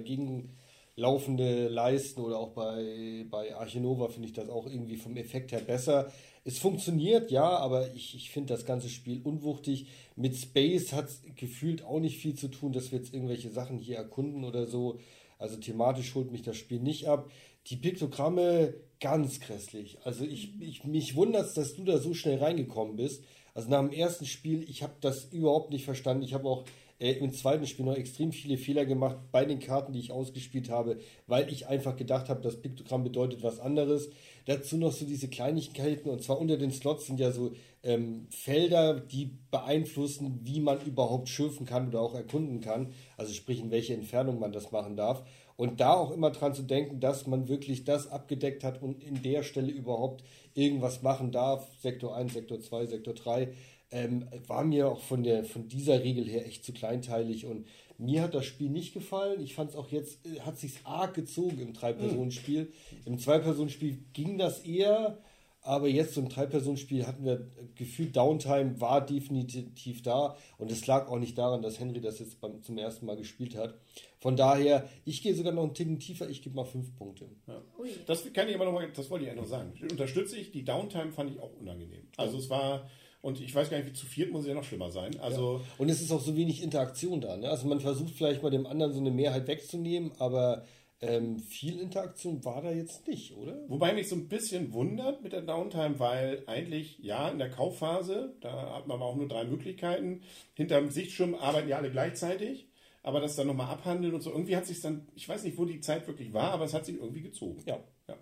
gegenlaufende 0.95 1.69
Leisten 1.69 2.21
oder 2.21 2.39
auch 2.39 2.51
bei, 2.51 3.27
bei 3.31 3.55
Archinova 3.55 4.09
finde 4.09 4.29
ich 4.29 4.35
das 4.35 4.49
auch 4.49 4.67
irgendwie 4.67 4.97
vom 4.97 5.17
Effekt 5.17 5.53
her 5.53 5.61
besser. 5.61 6.13
Es 6.45 6.59
funktioniert, 6.59 7.31
ja, 7.31 7.49
aber 7.49 7.95
ich, 7.95 8.15
ich 8.15 8.31
finde 8.31 8.53
das 8.55 8.67
ganze 8.67 8.89
Spiel 8.89 9.21
unwuchtig. 9.23 9.87
Mit 10.17 10.37
Space 10.37 10.93
hat 10.93 11.07
es 11.07 11.23
gefühlt 11.37 11.85
auch 11.85 12.01
nicht 12.01 12.19
viel 12.19 12.35
zu 12.35 12.49
tun, 12.49 12.73
dass 12.73 12.93
wir 12.93 12.99
jetzt 12.99 13.15
irgendwelche 13.15 13.51
Sachen 13.51 13.79
hier 13.79 13.97
erkunden 13.97 14.45
oder 14.45 14.67
so. 14.67 14.99
Also 15.39 15.57
thematisch 15.57 16.15
holt 16.15 16.31
mich 16.31 16.43
das 16.43 16.57
Spiel 16.57 16.81
nicht 16.81 17.09
ab 17.09 17.29
die 17.69 17.77
Piktogramme 17.77 18.75
ganz 19.01 19.41
grässlich. 19.41 19.99
Also 20.05 20.25
ich, 20.25 20.61
ich 20.61 20.85
mich 20.85 21.15
wundert 21.17 21.57
dass 21.57 21.75
du 21.75 21.85
da 21.85 21.99
so 21.99 22.15
schnell 22.15 22.39
reingekommen 22.39 22.97
bist. 22.97 23.25
Also 23.55 23.69
nach 23.69 23.81
dem 23.81 23.93
ersten 23.93 24.27
Spiel, 24.27 24.69
ich 24.69 24.83
habe 24.83 24.95
das 25.01 25.27
überhaupt 25.27 25.71
nicht 25.71 25.85
verstanden. 25.85 26.23
Ich 26.23 26.35
habe 26.35 26.49
auch 26.49 26.65
äh, 27.03 27.15
im 27.15 27.33
zweiten 27.33 27.67
Spiel 27.67 27.85
noch 27.85 27.97
extrem 27.97 28.31
viele 28.31 28.57
Fehler 28.57 28.87
gemacht 28.87 29.17
bei 29.33 29.45
den 29.45 29.59
Karten, 29.59 29.93
die 29.93 29.99
ich 29.99 30.13
ausgespielt 30.13 30.71
habe, 30.71 30.99
weil 31.27 31.53
ich 31.53 31.67
einfach 31.67 31.97
gedacht 31.97 32.29
habe, 32.29 32.41
das 32.43 32.61
Piktogramm 32.61 33.03
bedeutet 33.03 33.43
was 33.43 33.59
anderes. 33.59 34.09
Dazu 34.47 34.77
noch 34.77 34.93
so 34.93 35.05
diese 35.05 35.29
Kleinigkeiten 35.29 36.09
und 36.09 36.23
zwar 36.23 36.39
unter 36.39 36.57
den 36.57 36.71
Slots 36.71 37.07
sind 37.07 37.19
ja 37.19 37.33
so 37.33 37.53
ähm, 37.83 38.29
Felder, 38.31 39.01
die 39.01 39.37
beeinflussen, 39.51 40.41
wie 40.45 40.61
man 40.61 40.81
überhaupt 40.87 41.29
schürfen 41.29 41.67
kann 41.67 41.89
oder 41.89 42.01
auch 42.01 42.15
erkunden 42.15 42.61
kann. 42.61 42.93
Also 43.17 43.33
sprich, 43.33 43.61
in 43.61 43.73
welche 43.73 43.95
Entfernung 43.95 44.39
man 44.39 44.53
das 44.53 44.71
machen 44.71 44.97
darf. 44.97 45.25
Und 45.57 45.81
da 45.81 45.95
auch 45.95 46.13
immer 46.13 46.31
dran 46.31 46.55
zu 46.55 46.63
denken, 46.63 47.01
dass 47.01 47.27
man 47.27 47.49
wirklich 47.49 47.85
das 47.85 48.11
abgedeckt 48.11 48.65
hat 48.65 48.81
und 48.81 49.03
in 49.03 49.23
der 49.23 49.43
Stelle 49.43 49.71
überhaupt 49.71 50.25
irgendwas 50.55 51.03
machen 51.03 51.33
darf. 51.33 51.69
Sektor 51.81 52.17
1, 52.17 52.33
Sektor 52.33 52.61
2, 52.61 52.87
Sektor 52.87 53.15
3. 53.15 53.53
Ähm, 53.93 54.27
war 54.47 54.65
mir 54.65 54.89
auch 54.89 55.01
von, 55.01 55.23
der, 55.23 55.45
von 55.45 55.69
dieser 55.69 56.03
Regel 56.03 56.25
her 56.25 56.47
echt 56.47 56.65
zu 56.65 56.73
kleinteilig 56.73 57.47
und 57.47 57.67
mir 57.99 58.23
hat 58.23 58.35
das 58.35 58.47
Spiel 58.47 58.71
nicht 58.71 58.95
gefallen. 58.95 59.41
Ich 59.41 59.55
fand 59.55 59.71
es 59.71 59.77
auch 59.77 59.89
jetzt, 59.91 60.27
äh, 60.27 60.41
hat 60.41 60.59
sich 60.59 60.81
arg 60.85 61.15
gezogen 61.15 61.59
im 61.61 61.73
Drei-Personen-Spiel. 61.73 62.73
Im 63.05 63.19
Zwei-Personen-Spiel 63.19 63.99
ging 64.13 64.39
das 64.39 64.61
eher, 64.61 65.19
aber 65.61 65.87
jetzt 65.89 66.17
im 66.17 66.29
Drei-Personen-Spiel 66.29 67.07
hatten 67.07 67.25
wir 67.25 67.47
gefühlt 67.77 68.17
Downtime 68.17 68.81
war 68.81 69.05
definitiv 69.05 70.03
da 70.03 70.37
und 70.59 70.73
es 70.73 70.87
lag 70.89 71.09
auch 71.09 71.19
nicht 71.19 71.39
daran, 71.39 71.63
dass 71.63 71.79
Henry 71.79 72.01
das 72.01 72.19
jetzt 72.19 72.41
beim, 72.41 72.63
zum 72.63 72.79
ersten 72.79 73.07
Mal 73.07 73.17
gespielt 73.17 73.57
hat. 73.57 73.79
Von 74.19 74.37
daher, 74.37 74.89
ich 75.05 75.23
gehe 75.23 75.35
sogar 75.35 75.53
noch 75.53 75.63
einen 75.63 75.75
Ticken 75.75 76.01
tiefer, 76.01 76.29
ich 76.29 76.43
gebe 76.43 76.57
mal 76.57 76.65
fünf 76.65 76.97
Punkte. 76.97 77.27
Ja. 77.47 77.63
Das 78.07 78.33
kann 78.33 78.49
ich 78.49 78.55
aber 78.57 78.65
noch 78.65 78.73
mal, 78.73 78.91
das 78.91 79.09
wollte 79.11 79.25
ich 79.25 79.31
ja 79.31 79.37
noch 79.37 79.47
sagen. 79.47 79.73
Unterstütze 79.89 80.37
ich, 80.37 80.51
die 80.51 80.65
Downtime 80.65 81.13
fand 81.13 81.31
ich 81.31 81.41
auch 81.41 81.53
unangenehm. 81.61 82.09
Also 82.17 82.39
es 82.39 82.51
war, 82.51 82.91
und 83.23 83.41
ich 83.41 83.55
weiß 83.55 83.71
gar 83.71 83.79
nicht, 83.79 83.89
wie 83.89 83.95
zu 83.95 84.05
viert 84.05 84.31
muss 84.31 84.43
es 84.43 84.49
ja 84.49 84.55
noch 84.55 84.65
schlimmer 84.65 84.91
sein. 84.91 85.19
Also 85.21 85.59
ja. 85.59 85.65
Und 85.79 85.89
es 85.89 86.03
ist 86.03 86.13
auch 86.13 86.21
so 86.21 86.37
wenig 86.37 86.63
Interaktion 86.63 87.23
da. 87.23 87.39
Ne? 87.39 87.49
Also 87.49 87.67
man 87.67 87.81
versucht 87.81 88.15
vielleicht 88.15 88.43
mal 88.43 88.51
dem 88.51 88.67
anderen 88.67 88.93
so 88.93 89.01
eine 89.01 89.11
Mehrheit 89.11 89.47
wegzunehmen, 89.47 90.13
aber 90.19 90.65
Ähm, 91.05 91.41
viel 91.41 91.81
Interaktion 91.81 92.45
war 92.45 92.63
da 92.63 92.71
jetzt 92.71 93.09
nicht, 93.09 93.37
oder? 93.37 93.59
Wobei 93.67 93.93
mich 93.93 94.09
so 94.09 94.15
ein 94.15 94.29
bisschen 94.29 94.73
wundert 94.73 95.21
mit 95.21 95.33
der 95.33 95.43
Downtime, 95.43 95.99
weil 95.99 96.45
eigentlich, 96.47 97.01
ja, 97.01 97.29
in 97.29 97.41
der 97.41 97.51
Kaufphase, 97.51 98.37
da 98.41 98.77
hat 98.77 98.87
man 98.87 98.99
aber 98.99 99.07
auch 99.07 99.17
nur 99.17 99.27
drei 99.27 99.43
Möglichkeiten. 99.43 100.23
Hinterm 100.55 100.91
Sichtschirm 100.91 101.35
arbeiten 101.35 101.69
ja 101.69 101.79
alle 101.79 101.91
gleichzeitig, 101.91 102.69
aber 103.03 103.21
das 103.21 103.35
dann 103.35 103.49
nochmal 103.49 103.67
abhandeln 103.73 104.15
und 104.15 104.23
so. 104.23 104.31
Irgendwie 104.31 104.57
hat 104.57 104.67
sich 104.67 104.81
dann, 104.81 105.09
ich 105.17 105.29
weiß 105.29 105.43
nicht, 105.43 105.59
wo 105.59 105.65
die 105.65 105.81
Zeit 105.81 106.07
wirklich 106.07 106.33
war, 106.35 106.53
aber 106.53 106.67
es 106.67 106.73
hat 106.73 106.87
sich 106.87 106.95
irgendwie 106.95 107.23
gezogen. 107.23 107.61
Ja. 107.67 107.81
ja. 108.07 108.15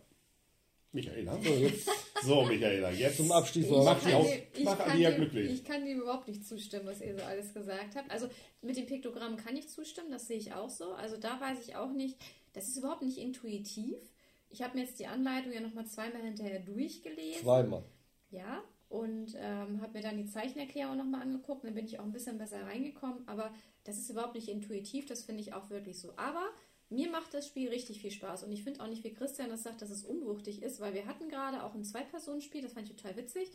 Michaela. 0.92 1.38
So, 1.42 1.50
jetzt. 1.50 1.86
So, 2.22 2.44
Michaela, 2.44 2.90
jetzt 2.90 3.16
zum 3.16 3.32
Abschluss. 3.32 3.64
Ich 3.64 3.70
mach, 3.70 4.02
kann, 4.02 4.24
dem, 4.24 4.42
ich, 4.52 4.64
mach 4.64 4.78
kann 4.78 4.98
dem, 4.98 5.14
glücklich. 5.14 5.52
ich 5.52 5.64
kann 5.64 5.84
dem 5.84 6.00
überhaupt 6.00 6.28
nicht 6.28 6.46
zustimmen, 6.46 6.86
was 6.86 7.00
ihr 7.00 7.16
so 7.16 7.22
alles 7.22 7.52
gesagt 7.52 7.96
habt. 7.96 8.10
Also 8.10 8.28
mit 8.62 8.76
dem 8.76 8.86
Piktogramm 8.86 9.36
kann 9.36 9.56
ich 9.56 9.68
zustimmen, 9.68 10.10
das 10.10 10.26
sehe 10.26 10.38
ich 10.38 10.52
auch 10.52 10.70
so. 10.70 10.92
Also 10.92 11.16
da 11.16 11.40
weiß 11.40 11.58
ich 11.66 11.76
auch 11.76 11.92
nicht, 11.92 12.16
das 12.52 12.68
ist 12.68 12.76
überhaupt 12.78 13.02
nicht 13.02 13.18
intuitiv. 13.18 13.96
Ich 14.48 14.62
habe 14.62 14.76
mir 14.76 14.84
jetzt 14.84 14.98
die 14.98 15.06
Anleitung 15.06 15.52
ja 15.52 15.60
nochmal 15.60 15.86
zweimal 15.86 16.22
hinterher 16.22 16.60
durchgelesen. 16.60 17.42
Zweimal. 17.42 17.84
Ja, 18.30 18.62
und 18.88 19.36
ähm, 19.38 19.80
habe 19.80 19.92
mir 19.94 20.02
dann 20.02 20.16
die 20.16 20.26
Zeichenerklärung 20.26 20.96
nochmal 20.96 21.22
angeguckt. 21.22 21.64
Dann 21.64 21.74
bin 21.74 21.86
ich 21.86 22.00
auch 22.00 22.04
ein 22.04 22.12
bisschen 22.12 22.38
besser 22.38 22.66
reingekommen. 22.66 23.22
Aber 23.26 23.52
das 23.84 23.98
ist 23.98 24.10
überhaupt 24.10 24.34
nicht 24.34 24.48
intuitiv, 24.48 25.06
das 25.06 25.22
finde 25.22 25.42
ich 25.42 25.52
auch 25.54 25.70
wirklich 25.70 26.00
so. 26.00 26.12
Aber 26.16 26.48
mir 26.90 27.08
macht 27.10 27.32
das 27.32 27.46
Spiel 27.46 27.68
richtig 27.68 28.00
viel 28.00 28.10
Spaß. 28.10 28.42
Und 28.44 28.52
ich 28.52 28.62
finde 28.64 28.82
auch 28.82 28.88
nicht, 28.88 29.04
wie 29.04 29.14
Christian 29.14 29.48
das 29.48 29.62
sagt, 29.62 29.80
dass 29.80 29.90
es 29.90 30.04
unwuchtig 30.04 30.62
ist, 30.62 30.80
weil 30.80 30.92
wir 30.92 31.06
hatten 31.06 31.28
gerade 31.28 31.62
auch 31.62 31.74
ein 31.74 31.84
Zwei-Personen-Spiel, 31.84 32.62
das 32.62 32.72
fand 32.72 32.90
ich 32.90 32.96
total 32.96 33.16
witzig. 33.16 33.48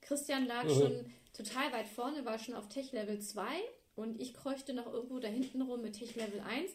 Christian 0.00 0.46
lag 0.46 0.64
mhm. 0.64 0.70
schon 0.70 1.12
total 1.32 1.72
weit 1.72 1.86
vorne, 1.86 2.24
war 2.24 2.38
schon 2.38 2.54
auf 2.54 2.68
Tech 2.68 2.92
Level 2.92 3.20
2 3.20 3.44
und 3.94 4.20
ich 4.20 4.32
kreuchte 4.32 4.72
noch 4.72 4.92
irgendwo 4.92 5.18
da 5.18 5.28
hinten 5.28 5.62
rum 5.62 5.82
mit 5.82 5.98
Tech 5.98 6.14
Level 6.14 6.40
1 6.40 6.70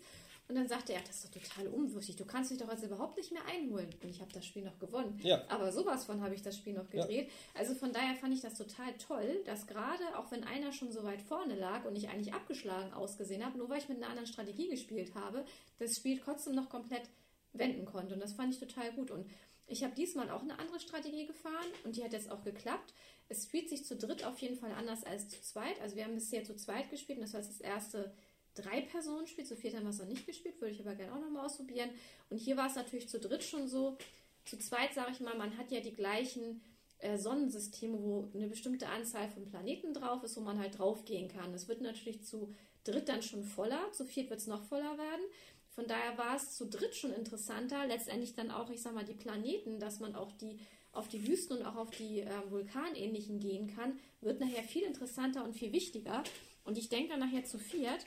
und 0.54 0.60
dann 0.60 0.68
sagte 0.68 0.94
er, 0.94 1.02
das 1.02 1.24
ist 1.24 1.36
doch 1.36 1.42
total 1.42 1.68
unwürdig. 1.68 2.16
Du 2.16 2.26
kannst 2.26 2.52
dich 2.52 2.60
doch 2.60 2.70
jetzt 2.70 2.84
überhaupt 2.84 3.18
nicht 3.18 3.32
mehr 3.32 3.44
einholen. 3.48 3.90
Und 4.04 4.08
ich 4.08 4.22
habe 4.22 4.32
das 4.32 4.46
Spiel 4.46 4.64
noch 4.64 4.78
gewonnen. 4.78 5.20
Ja. 5.24 5.44
Aber 5.50 5.72
sowas 5.72 6.06
von 6.06 6.22
habe 6.22 6.36
ich 6.36 6.44
das 6.44 6.56
Spiel 6.56 6.74
noch 6.74 6.88
gedreht. 6.92 7.28
Ja. 7.28 7.60
Also 7.60 7.74
von 7.74 7.92
daher 7.92 8.14
fand 8.18 8.36
ich 8.36 8.42
das 8.42 8.54
total 8.54 8.94
toll, 9.00 9.42
dass 9.46 9.66
gerade, 9.66 10.16
auch 10.16 10.30
wenn 10.30 10.44
einer 10.44 10.72
schon 10.72 10.92
so 10.92 11.04
weit 11.04 11.24
vorne 11.24 11.56
lag 11.56 11.86
und 11.86 11.96
ich 11.96 12.08
eigentlich 12.08 12.36
abgeschlagen 12.36 12.94
ausgesehen 12.94 13.44
habe, 13.44 13.58
nur 13.58 13.68
weil 13.68 13.80
ich 13.80 13.90
mit 13.90 13.98
einer 13.98 14.10
anderen 14.10 14.28
Strategie 14.28 14.70
gespielt 14.70 15.16
habe, 15.16 15.44
das 15.80 15.90
Spiel 15.98 16.20
trotzdem 16.24 16.54
noch 16.54 16.70
komplett 16.70 17.10
wenden 17.54 17.86
konnte. 17.86 18.14
Und 18.14 18.20
das 18.20 18.34
fand 18.34 18.54
ich 18.54 18.60
total 18.60 18.92
gut. 18.94 19.10
Und 19.10 19.26
ich 19.66 19.84
habe 19.84 19.96
diesmal 19.96 20.30
auch 20.30 20.44
eine 20.44 20.60
andere 20.60 20.80
Strategie 20.80 21.26
gefahren 21.26 21.66
und 21.84 21.96
die 21.96 22.04
hat 22.04 22.14
jetzt 22.14 22.30
auch 22.30 22.44
geklappt. 22.44 22.94
Es 23.28 23.46
spielt 23.46 23.70
sich 23.70 23.86
zu 23.86 23.96
dritt 23.96 24.24
auf 24.24 24.38
jeden 24.38 24.58
Fall 24.58 24.74
anders 24.74 25.04
als 25.04 25.30
zu 25.30 25.42
zweit. 25.42 25.82
Also 25.82 25.96
wir 25.96 26.04
haben 26.04 26.14
bisher 26.14 26.44
zu 26.44 26.56
zweit 26.56 26.92
gespielt 26.92 27.18
und 27.18 27.24
das 27.24 27.34
war 27.34 27.42
das 27.42 27.60
erste 27.60 28.14
drei 28.56 28.82
Personen 28.82 29.28
spielt. 29.28 29.48
Zu 29.48 29.56
viert 29.56 29.76
haben 29.76 29.84
wir 29.84 29.90
es 29.90 30.00
noch 30.00 30.08
nicht 30.08 30.26
gespielt, 30.26 30.60
würde 30.60 30.74
ich 30.74 30.82
aber 30.82 30.96
gerne 30.96 31.14
auch 31.14 31.20
nochmal 31.20 31.46
ausprobieren. 31.46 31.90
Und 32.30 32.38
hier 32.38 32.58
war 32.58 32.68
es 32.68 32.76
natürlich 32.76 33.10
zu 33.10 33.20
dritt 33.20 33.44
schon 33.44 33.68
so. 33.68 33.98
Zu 34.46 34.58
zweit, 34.58 34.94
sage 34.94 35.12
ich 35.12 35.20
mal, 35.22 35.38
man 35.38 35.58
hat 35.58 35.72
ja 35.72 35.80
die 35.80 35.94
gleichen 35.94 36.62
äh, 37.00 37.18
Sonnensysteme, 37.18 38.02
wo 38.02 38.30
eine 38.34 38.48
bestimmte 38.48 38.88
Anzahl 38.88 39.30
von 39.30 39.46
Planeten 39.46 39.94
drauf 39.94 40.24
ist, 40.24 40.36
wo 40.38 40.42
man 40.42 40.60
halt 40.60 40.80
drauf 40.80 41.06
gehen 41.06 41.30
kann. 41.30 41.54
Es 41.54 41.68
wird 41.68 41.82
natürlich 41.82 42.24
zu 42.24 42.54
dritt 42.84 43.08
dann 43.08 43.22
schon 43.22 43.44
voller, 43.44 43.92
zu 43.94 44.06
viert 44.06 44.30
wird 44.30 44.42
es 44.42 44.48
noch 44.48 44.64
voller 44.64 44.98
werden. 44.98 45.24
Von 45.70 45.88
daher 45.88 46.18
war 46.18 46.36
es 46.36 46.52
zu 46.56 46.68
dritt 46.68 46.96
schon 46.96 47.14
interessanter, 47.14 47.88
letztendlich 47.88 48.36
dann 48.36 48.52
auch, 48.52 48.70
ich 48.70 48.82
sag 48.82 48.94
mal, 48.94 49.06
die 49.06 49.14
Planeten, 49.14 49.80
dass 49.80 50.00
man 50.00 50.16
auch 50.16 50.32
die 50.34 50.60
auf 50.94 51.08
die 51.08 51.28
Wüsten 51.28 51.58
und 51.58 51.66
auch 51.66 51.76
auf 51.76 51.90
die 51.90 52.22
äh, 52.22 52.30
Vulkanähnlichen 52.50 53.40
gehen 53.40 53.68
kann, 53.76 54.00
wird 54.22 54.40
nachher 54.40 54.64
viel 54.64 54.84
interessanter 54.84 55.44
und 55.44 55.54
viel 55.54 55.74
wichtiger. 55.74 56.24
Und 56.64 56.78
ich 56.78 56.90
denke 56.90 57.18
nachher 57.18 57.44
zu 57.46 57.58
viert, 57.58 58.06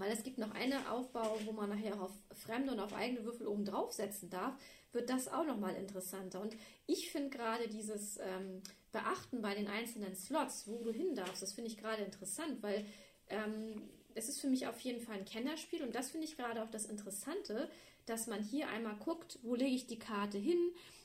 weil 0.00 0.12
es 0.12 0.22
gibt 0.22 0.38
noch 0.38 0.52
eine 0.52 0.90
Aufbau, 0.90 1.38
wo 1.44 1.52
man 1.52 1.68
nachher 1.68 2.00
auf 2.00 2.12
fremde 2.32 2.72
und 2.72 2.80
auf 2.80 2.94
eigene 2.94 3.24
Würfel 3.24 3.46
oben 3.46 3.64
draufsetzen 3.64 4.30
darf, 4.30 4.54
wird 4.92 5.10
das 5.10 5.28
auch 5.28 5.44
nochmal 5.44 5.76
interessanter. 5.76 6.40
Und 6.40 6.56
ich 6.86 7.10
finde 7.10 7.30
gerade 7.30 7.68
dieses 7.68 8.18
ähm, 8.18 8.62
Beachten 8.92 9.42
bei 9.42 9.54
den 9.54 9.68
einzelnen 9.68 10.16
Slots, 10.16 10.66
wo 10.66 10.82
du 10.82 10.90
hin 10.90 11.14
darfst, 11.14 11.42
das 11.42 11.52
finde 11.52 11.70
ich 11.70 11.76
gerade 11.76 12.02
interessant, 12.02 12.62
weil 12.62 12.84
ähm, 13.28 13.82
es 14.14 14.28
ist 14.28 14.40
für 14.40 14.48
mich 14.48 14.66
auf 14.66 14.80
jeden 14.80 15.00
Fall 15.00 15.18
ein 15.18 15.24
Kennerspiel 15.24 15.82
und 15.82 15.94
das 15.94 16.10
finde 16.10 16.26
ich 16.26 16.36
gerade 16.36 16.62
auch 16.62 16.70
das 16.70 16.86
Interessante, 16.86 17.70
dass 18.06 18.26
man 18.26 18.42
hier 18.42 18.68
einmal 18.68 18.96
guckt, 18.96 19.38
wo 19.42 19.54
lege 19.54 19.74
ich 19.74 19.86
die 19.86 19.98
Karte 19.98 20.38
hin, 20.38 20.58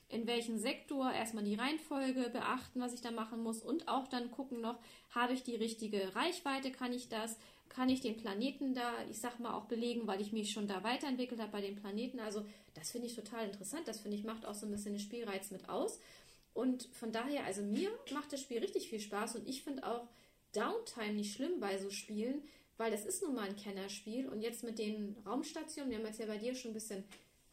in 0.07 0.27
welchem 0.27 0.57
Sektor 0.57 1.11
erstmal 1.11 1.43
die 1.43 1.55
Reihenfolge 1.55 2.29
beachten, 2.29 2.79
was 2.79 2.93
ich 2.93 3.01
da 3.01 3.11
machen 3.11 3.41
muss 3.41 3.61
und 3.61 3.87
auch 3.87 4.07
dann 4.07 4.31
gucken 4.31 4.61
noch, 4.61 4.79
habe 5.11 5.33
ich 5.33 5.43
die 5.43 5.55
richtige 5.55 6.15
Reichweite, 6.15 6.71
kann 6.71 6.93
ich 6.93 7.09
das, 7.09 7.37
kann 7.75 7.89
ich 7.89 7.99
den 7.99 8.15
Planeten 8.15 8.73
da, 8.73 8.93
ich 9.09 9.19
sag 9.19 9.39
mal, 9.39 9.53
auch 9.53 9.65
belegen, 9.65 10.07
weil 10.07 10.21
ich 10.21 10.31
mich 10.31 10.51
schon 10.51 10.67
da 10.67 10.83
weiterentwickelt 10.83 11.41
habe 11.41 11.51
bei 11.51 11.61
den 11.61 11.75
Planeten. 11.75 12.19
Also 12.19 12.45
das 12.73 12.91
finde 12.91 13.07
ich 13.07 13.15
total 13.15 13.45
interessant. 13.45 13.87
Das 13.87 13.99
finde 13.99 14.15
ich 14.15 14.23
macht 14.23 14.45
auch 14.45 14.53
so 14.53 14.65
ein 14.65 14.71
bisschen 14.71 14.93
den 14.93 15.01
Spielreiz 15.01 15.51
mit 15.51 15.67
aus. 15.67 15.99
Und 16.53 16.87
von 16.93 17.11
daher, 17.11 17.43
also 17.43 17.61
mir 17.61 17.89
macht 18.13 18.31
das 18.31 18.39
Spiel 18.39 18.59
richtig 18.59 18.89
viel 18.89 19.01
Spaß 19.01 19.35
und 19.35 19.47
ich 19.47 19.63
finde 19.63 19.85
auch 19.85 20.07
Downtime 20.53 21.13
nicht 21.13 21.35
schlimm 21.35 21.59
bei 21.59 21.77
so 21.77 21.89
Spielen, 21.89 22.43
weil 22.77 22.91
das 22.91 23.05
ist 23.05 23.21
nun 23.21 23.35
mal 23.35 23.49
ein 23.49 23.57
Kennerspiel 23.57 24.29
und 24.29 24.41
jetzt 24.41 24.63
mit 24.63 24.79
den 24.79 25.17
Raumstationen, 25.25 25.91
wir 25.91 25.97
haben 25.97 26.05
jetzt 26.05 26.19
ja 26.19 26.27
bei 26.27 26.37
dir 26.37 26.55
schon 26.55 26.71
ein 26.71 26.75
bisschen 26.75 27.03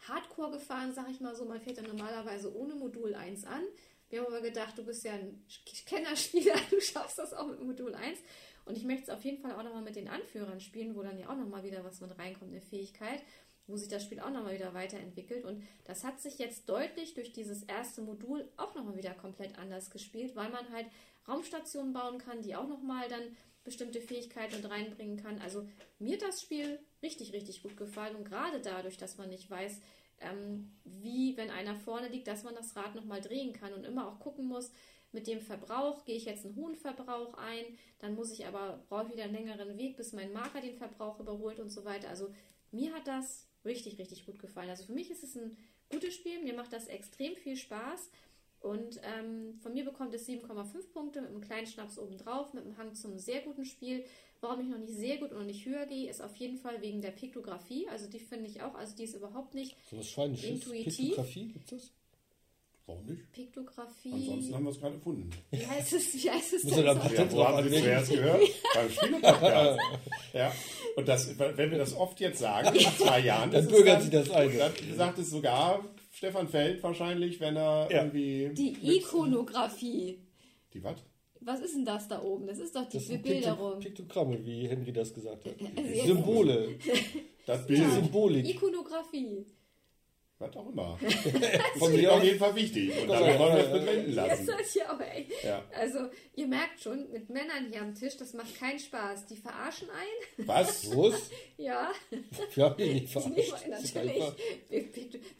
Hardcore 0.07 0.53
gefahren, 0.53 0.93
sag 0.95 1.11
ich 1.11 1.21
mal 1.21 1.35
so, 1.35 1.45
man 1.45 1.61
fährt 1.61 1.79
ja 1.79 1.83
normalerweise 1.83 2.55
ohne 2.57 2.77
Modul 2.77 3.15
1 3.15 3.45
an. 3.45 3.63
Wir 4.09 4.21
haben 4.21 4.29
aber 4.29 4.41
gedacht, 4.41 4.79
du 4.79 4.85
bist 4.85 5.05
ja 5.05 5.15
ein 5.15 5.45
Kennerspieler, 5.87 6.55
du 6.71 6.81
schaffst 6.81 7.19
das 7.19 7.33
auch 7.33 7.49
mit 7.49 7.61
Modul 7.61 7.95
1. 7.95 8.21
Und 8.65 8.77
ich 8.77 8.85
möchte 8.85 9.05
es 9.05 9.11
auf 9.11 9.25
jeden 9.25 9.43
Fall 9.43 9.53
auch 9.53 9.63
nochmal 9.63 9.83
mit 9.83 9.97
den 9.97 10.09
Anführern 10.09 10.61
spielen, 10.61 10.95
wo 10.95 11.03
dann 11.03 11.19
ja 11.19 11.29
auch 11.29 11.37
nochmal 11.37 11.65
wieder 11.65 11.85
was 11.85 12.01
mit 12.01 12.17
reinkommt, 12.19 12.53
eine 12.53 12.61
Fähigkeit, 12.61 13.21
wo 13.67 13.77
sich 13.77 13.89
das 13.89 14.05
Spiel 14.05 14.21
auch 14.21 14.31
nochmal 14.31 14.55
wieder 14.55 14.75
weiterentwickelt. 14.75 15.45
Und 15.45 15.63
das 15.85 16.05
hat 16.05 16.21
sich 16.21 16.39
jetzt 16.39 16.69
deutlich 16.69 17.15
durch 17.15 17.33
dieses 17.33 17.63
erste 17.65 18.03
Modul 18.03 18.49
auch 18.57 18.75
nochmal 18.75 18.97
wieder 18.97 19.15
komplett 19.15 19.59
anders 19.59 19.91
gespielt, 19.91 20.37
weil 20.37 20.51
man 20.51 20.71
halt 20.71 20.87
Raumstationen 21.29 21.93
bauen 21.93 22.19
kann, 22.19 22.43
die 22.43 22.57
auch 22.57 22.69
nochmal 22.69 23.09
dann 23.09 23.37
bestimmte 23.65 24.01
Fähigkeiten 24.01 24.57
mit 24.57 24.69
reinbringen 24.69 25.17
kann. 25.17 25.39
Also 25.41 25.69
mir 25.99 26.15
hat 26.15 26.23
das 26.23 26.43
Spiel 26.43 26.81
richtig, 27.03 27.33
richtig 27.33 27.63
gut 27.63 27.77
gefallen 27.77 28.17
und 28.17 28.25
gerade 28.25 28.61
dadurch, 28.61 28.97
dass 28.97 29.19
man 29.19 29.29
nicht 29.29 29.49
weiß, 29.49 29.81
ähm, 30.21 30.73
wie, 30.85 31.37
wenn 31.37 31.51
einer 31.51 31.77
vorne 31.77 32.09
liegt, 32.09 32.29
dass 32.29 32.45
man 32.45 32.55
das 32.55 32.75
Rad 32.77 32.95
nochmal 32.95 33.21
drehen 33.21 33.53
kann 33.53 33.73
und 33.75 33.85
immer 33.85 34.09
auch 34.09 34.19
gucken 34.21 34.47
muss, 34.47 34.73
mit 35.13 35.27
dem 35.27 35.41
Verbrauch 35.41 36.05
gehe 36.05 36.17
ich 36.17 36.25
jetzt 36.25 36.45
einen 36.45 36.57
hohen 36.57 36.75
Verbrauch 36.75 37.35
ein, 37.35 37.65
dann 37.99 38.15
muss 38.15 38.33
ich 38.33 38.47
aber, 38.47 38.83
brauche 38.89 39.07
ich 39.07 39.13
wieder 39.13 39.25
einen 39.25 39.35
längeren 39.35 39.77
Weg, 39.79 39.97
bis 39.97 40.13
mein 40.13 40.33
Marker 40.33 40.61
den 40.61 40.77
Verbrauch 40.77 41.21
überholt 41.21 41.61
und 41.61 41.71
so 41.71 41.85
weiter. 41.85 42.09
Also 42.09 42.33
mir 42.71 42.93
hat 42.93 43.07
das 43.07 43.47
richtig, 43.65 43.99
richtig 43.99 44.27
gut 44.27 44.39
gefallen. 44.39 44.71
Also 44.71 44.85
für 44.85 44.93
mich 44.93 45.11
ist 45.11 45.23
es 45.23 45.37
ein 45.37 45.57
gutes 45.91 46.15
Spiel, 46.15 46.43
mir 46.43 46.55
macht 46.55 46.73
das 46.73 46.87
extrem 46.89 47.37
viel 47.37 47.57
Spaß. 47.57 48.11
Und 48.61 49.01
ähm, 49.03 49.59
von 49.61 49.73
mir 49.73 49.85
bekommt 49.85 50.15
es 50.15 50.29
7,5 50.29 50.93
Punkte 50.93 51.21
mit 51.21 51.31
einem 51.31 51.41
kleinen 51.41 51.67
Schnaps 51.67 51.99
obendrauf, 51.99 52.55
mit 52.55 52.65
einem 52.65 52.77
Hang 52.79 52.95
zum 52.95 53.19
sehr 53.19 53.41
guten 53.41 53.65
Spiel. 53.65 54.05
Warum 54.41 54.61
ich 54.61 54.69
noch 54.69 54.79
nicht 54.79 54.95
sehr 54.95 55.19
gut 55.19 55.33
und 55.33 55.39
noch 55.39 55.45
nicht 55.45 55.67
höher 55.67 55.87
gehe, 55.87 56.09
ist 56.09 56.21
auf 56.21 56.35
jeden 56.37 56.59
Fall 56.59 56.81
wegen 56.81 57.01
der 57.01 57.11
Piktographie. 57.11 57.89
Also 57.89 58.09
die 58.09 58.21
finde 58.21 58.49
ich 58.49 58.63
auch, 58.63 58.75
also 58.75 58.97
die 58.97 59.05
ist 59.05 59.15
überhaupt 59.15 59.55
nicht 59.55 59.77
so 59.91 59.99
was 59.99 60.17
intuitiv. 60.45 60.97
Piktographie 60.97 61.49
gibt 61.49 61.73
es? 61.73 61.93
Warum 62.87 63.07
nicht? 63.07 63.31
Piktographie. 63.33 64.13
Ansonsten 64.13 64.55
haben 64.55 64.65
wir 64.65 64.71
es 64.71 64.81
gerade 64.81 64.95
erfunden. 64.97 65.31
Wie 65.51 65.67
heißt 65.67 65.93
es? 65.93 66.15
Wie 66.15 66.31
heißt 66.31 66.53
es 66.55 66.63
denn? 66.63 66.71
So? 66.75 66.81
Ja, 66.81 67.33
wo 67.33 67.45
haben 67.45 67.69
Sie 67.69 67.81
zuerst 67.81 68.11
gehört? 68.11 68.43
Beim 68.75 68.91
Spielepodcast. 68.91 69.79
ja. 70.33 70.53
Und 70.97 71.09
das, 71.09 71.39
wenn 71.39 71.71
wir 71.71 71.79
das 71.79 71.95
oft 71.95 72.19
jetzt 72.19 72.41
sagen, 72.41 72.75
in 72.75 72.81
zwei 72.99 73.21
Jahren, 73.21 73.51
dann 73.53 73.69
bürgert 73.69 74.03
sich 74.03 74.11
das 74.11 74.31
ein. 74.31 74.59
Dann 74.59 74.73
sagt 74.97 75.19
es 75.19 75.31
sogar 75.31 75.85
Stefan 76.13 76.49
Feld 76.49 76.83
wahrscheinlich, 76.83 77.41
wenn 77.41 77.57
er 77.57 77.89
ja. 77.91 78.03
irgendwie. 78.03 78.51
Die 78.53 78.97
Ikonographie. 78.97 80.19
Die 80.75 80.83
was? 80.83 80.97
Was 81.45 81.61
ist 81.61 81.75
denn 81.75 81.85
das 81.85 82.09
da 82.09 82.23
oben? 82.23 82.47
Das 82.47 82.59
ist 82.59 82.75
doch 82.75 82.89
die 82.89 82.99
das 82.99 83.09
Bebilderung. 83.09 83.81
Piktogramme, 83.81 84.45
wie 84.45 84.69
Henry 84.69 84.93
das 84.93 85.13
gesagt 85.13 85.45
hat. 85.45 85.55
Also 85.77 86.07
Symbole. 86.15 86.79
Das 87.47 87.67
Bild. 87.67 87.81
Ja. 87.81 87.91
Symbolik. 87.91 88.49
Ikonografie. 88.49 89.45
Was 90.43 90.57
auch 90.57 90.69
immer. 90.69 90.99
Von 91.79 91.93
mir 91.93 92.13
auf 92.13 92.25
jeden 92.25 92.39
Fall 92.39 92.55
wichtig. 92.57 92.91
Und 93.01 93.09
damit 93.09 93.39
wollen 93.39 93.55
wir 93.55 93.65
es 93.65 93.71
bewenden 93.71 94.15
lassen. 94.15 94.47
Das 94.47 94.75
ja, 94.75 94.99
ey. 94.99 95.29
Ja. 95.45 95.65
Also, 95.79 95.99
ihr 96.35 96.49
merkt 96.49 96.81
schon, 96.81 97.13
mit 97.13 97.31
Männern 97.31 97.69
hier 97.71 97.81
am 97.81 97.95
Tisch, 97.95 98.17
das 98.17 98.33
macht 98.35 98.59
keinen 98.59 98.81
Spaß. 98.81 99.27
Die 99.27 99.37
verarschen 99.37 99.89
ein. 99.91 100.47
Was? 100.47 100.91
Was? 100.97 101.31
ja. 101.59 101.93
Wir 102.55 102.65
haben 102.65 102.83
ihn 102.83 102.95
nicht 102.95 103.13
verarscht. 103.13 103.69
natürlich. 103.69 104.25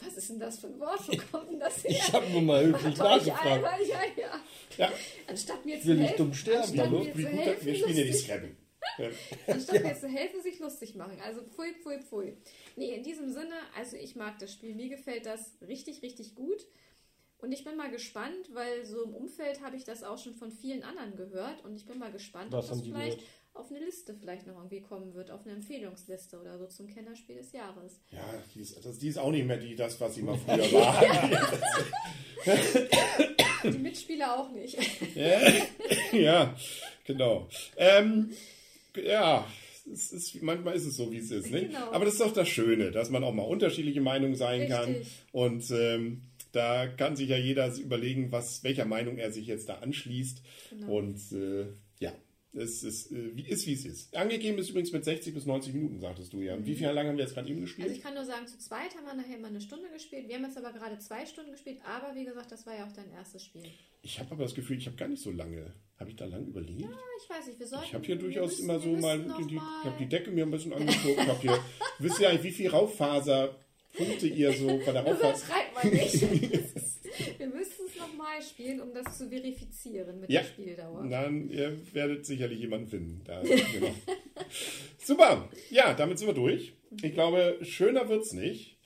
Was 0.05 0.17
ist 0.17 0.31
denn 0.31 0.39
das 0.39 0.61
für 0.61 0.69
ein 0.69 0.79
Wort? 0.79 1.01
Wo 1.09 1.17
kommt 1.37 1.51
denn 1.51 1.59
das 1.59 1.83
her? 1.83 1.91
Ich 1.91 2.13
habe 2.13 2.31
nur 2.31 2.43
mal 2.43 2.65
höflich 2.65 2.97
nachgefragt. 2.97 3.65
Ja, 3.89 4.01
ja. 4.17 4.41
ja. 4.79 4.93
Anstatt 5.27 5.67
mir 5.67 5.81
zu 5.81 5.89
Will 5.89 5.99
helfen. 5.99 6.11
ich 6.13 6.17
dumm 6.17 6.35
sterben, 6.35 6.81
hallo? 6.81 7.07
Wir 7.13 7.75
spielen 7.75 7.97
ja 7.97 8.05
die 8.05 8.13
Scrabble. 8.13 8.57
Anstatt 9.47 9.83
ja. 9.83 9.95
zu 9.95 10.09
helfen, 10.09 10.43
sich 10.43 10.59
lustig 10.59 10.95
machen. 10.95 11.19
Also 11.25 11.43
pfui, 11.43 11.75
pfui, 11.83 12.01
pfui. 12.01 12.37
Nee, 12.77 12.95
in 12.95 13.03
diesem 13.03 13.31
Sinne, 13.31 13.55
also 13.77 13.97
ich 13.97 14.17
mag 14.17 14.39
das 14.39 14.53
Spiel. 14.53 14.75
Mir 14.75 14.89
gefällt 14.89 15.27
das 15.27 15.57
richtig, 15.67 16.03
richtig 16.03 16.35
gut. 16.35 16.67
Und 17.39 17.51
ich 17.51 17.65
bin 17.65 17.77
mal 17.77 17.91
gespannt, 17.91 18.51
weil 18.53 18.85
so 18.85 19.03
im 19.03 19.15
Umfeld 19.15 19.63
habe 19.63 19.77
ich 19.77 19.85
das 19.85 20.05
auch 20.05 20.19
schon 20.19 20.35
von 20.35 20.53
vielen 20.53 20.85
anderen 20.85 21.17
gehört. 21.17 21.65
Und 21.65 21.75
ich 21.75 21.87
bin 21.87 21.99
mal 21.99 22.13
gespannt, 22.13 22.53
Was 22.53 22.67
ob 22.67 22.71
das 22.71 22.83
vielleicht 22.83 23.19
gehört? 23.19 23.31
auf 23.55 23.71
eine 23.71 23.81
Liste 23.81 24.15
vielleicht 24.15 24.47
noch 24.47 24.57
irgendwie 24.57 24.81
kommen 24.81 25.13
wird, 25.15 25.31
auf 25.31 25.45
eine 25.45 25.55
Empfehlungsliste 25.57 26.41
oder 26.41 26.59
so 26.59 26.67
zum 26.67 26.87
Kennerspiel 26.87 27.37
des 27.37 27.53
Jahres. 27.53 28.01
Ja, 28.11 28.25
die 28.55 28.61
ist, 28.61 28.85
das, 28.85 28.99
die 28.99 29.09
ist 29.09 29.19
auch 29.19 29.31
nicht 29.31 29.47
mehr 29.47 29.59
die, 29.59 29.75
das, 29.75 30.01
was 30.01 30.15
sie 30.15 30.23
mal 30.23 30.39
früher 30.39 30.73
war. 30.73 31.03
die 33.65 33.79
Mitspieler 33.79 34.39
auch 34.39 34.51
nicht. 34.51 34.79
ja, 36.13 36.55
genau. 37.05 37.49
Ähm, 37.77 38.31
ja, 38.97 39.47
ist, 39.87 40.43
manchmal 40.43 40.75
ist 40.75 40.87
es 40.87 40.97
so, 40.97 41.11
wie 41.11 41.19
es 41.19 41.31
ist. 41.31 41.51
Nicht? 41.51 41.69
Genau. 41.69 41.93
Aber 41.93 42.05
das 42.05 42.15
ist 42.15 42.21
doch 42.21 42.33
das 42.33 42.49
Schöne, 42.49 42.91
dass 42.91 43.11
man 43.11 43.25
auch 43.25 43.33
mal 43.33 43.43
unterschiedliche 43.43 44.01
Meinungen 44.01 44.35
sein 44.35 44.61
Richtig. 44.61 44.77
kann. 44.77 44.97
Und 45.33 45.71
ähm, 45.71 46.23
da 46.53 46.87
kann 46.87 47.17
sich 47.17 47.29
ja 47.29 47.37
jeder 47.37 47.75
überlegen, 47.77 48.31
was, 48.31 48.63
welcher 48.63 48.85
Meinung 48.85 49.19
er 49.19 49.33
sich 49.33 49.47
jetzt 49.47 49.69
da 49.69 49.77
anschließt. 49.77 50.43
Genau. 50.71 50.99
Und 50.99 51.21
äh, 51.33 51.67
ja, 51.99 52.13
es 52.55 52.83
ist, 52.83 53.11
äh, 53.13 53.35
wie, 53.35 53.43
ist, 53.43 53.67
wie 53.67 53.73
es 53.73 53.85
ist. 53.87 54.15
Angegeben 54.15 54.59
ist 54.59 54.71
übrigens 54.71 54.93
mit 54.93 55.05
60 55.05 55.33
bis 55.33 55.47
90 55.47 55.73
Minuten, 55.73 56.01
sagtest 56.01 56.33
du 56.33 56.41
ja. 56.41 56.57
Mhm. 56.57 56.67
Wie 56.67 56.75
viel 56.75 56.87
lange 56.89 57.09
haben 57.09 57.17
wir 57.17 57.25
jetzt 57.25 57.35
gerade 57.35 57.49
eben 57.49 57.63
gespielt? 57.63 57.89
Also 57.89 57.97
ich 57.97 58.03
kann 58.03 58.15
nur 58.15 58.25
sagen, 58.25 58.47
zu 58.47 58.59
zweit 58.59 58.95
haben 58.95 59.07
wir 59.07 59.15
nachher 59.15 59.39
mal 59.39 59.49
eine 59.49 59.61
Stunde 59.61 59.89
gespielt. 59.91 60.29
Wir 60.29 60.37
haben 60.37 60.45
jetzt 60.45 60.59
aber 60.59 60.73
gerade 60.73 60.99
zwei 60.99 61.25
Stunden 61.25 61.53
gespielt, 61.53 61.79
aber 61.85 62.15
wie 62.15 62.25
gesagt, 62.25 62.53
das 62.53 62.67
war 62.67 62.77
ja 62.77 62.87
auch 62.87 62.93
dein 62.93 63.11
erstes 63.11 63.45
Spiel. 63.45 63.65
Ich 64.03 64.19
habe 64.19 64.33
aber 64.33 64.43
das 64.43 64.55
Gefühl, 64.55 64.77
ich 64.79 64.87
habe 64.87 64.97
gar 64.97 65.09
nicht 65.09 65.23
so 65.23 65.31
lange. 65.31 65.73
Habe 66.03 66.11
ich 66.11 66.17
da 66.17 66.25
lang 66.25 66.45
überlegt? 66.45 66.81
Ja, 66.81 66.89
ich 67.17 67.31
weiß 67.31 67.47
nicht. 67.47 67.61
Wir 67.61 67.67
sollten, 67.69 67.85
ich 67.87 67.95
habe 67.95 68.05
hier 68.05 68.17
durchaus 68.17 68.51
müssen, 68.51 68.65
immer 68.65 68.81
so 68.81 68.89
mal, 68.97 69.21
die, 69.39 69.47
die, 69.47 69.55
ich 69.55 69.61
habe 69.61 69.97
die 70.01 70.09
Decke 70.09 70.33
mir 70.33 70.45
ein 70.45 70.51
bisschen 70.51 70.73
angeguckt. 70.73 71.17
Ich 71.17 71.29
habe 71.29 71.41
hier, 71.41 71.59
wisst 72.01 72.19
ihr 72.19 72.29
eigentlich, 72.29 72.43
wie 72.43 72.51
viel 72.51 72.71
Rauffaserpunkte 72.71 74.27
ihr 74.27 74.53
so 74.53 74.81
bei 74.85 74.91
der 74.91 75.03
Rauffaser... 75.07 75.47
schreibt 75.47 75.75
man 75.77 75.93
nicht. 75.93 76.21
wir 77.39 77.47
müssen 77.47 77.87
es 77.87 77.97
nochmal 77.97 78.43
spielen, 78.43 78.81
um 78.81 78.93
das 78.93 79.17
zu 79.17 79.29
verifizieren 79.29 80.19
mit 80.19 80.29
ja, 80.29 80.41
der 80.41 80.49
Spieldauer. 80.49 81.07
Dann 81.09 81.49
ihr 81.49 81.79
werdet 81.95 82.27
sicherlich 82.27 82.59
jemanden 82.59 82.89
finden. 82.89 83.21
Da, 83.25 83.41
genau. 83.41 83.95
Super. 84.99 85.49
Ja, 85.71 85.95
damit 85.95 86.19
sind 86.19 86.27
wir 86.27 86.35
durch. 86.35 86.73
Ich 87.01 87.13
glaube, 87.13 87.59
schöner 87.63 88.09
wird 88.09 88.23
es 88.25 88.33
nicht. 88.33 88.77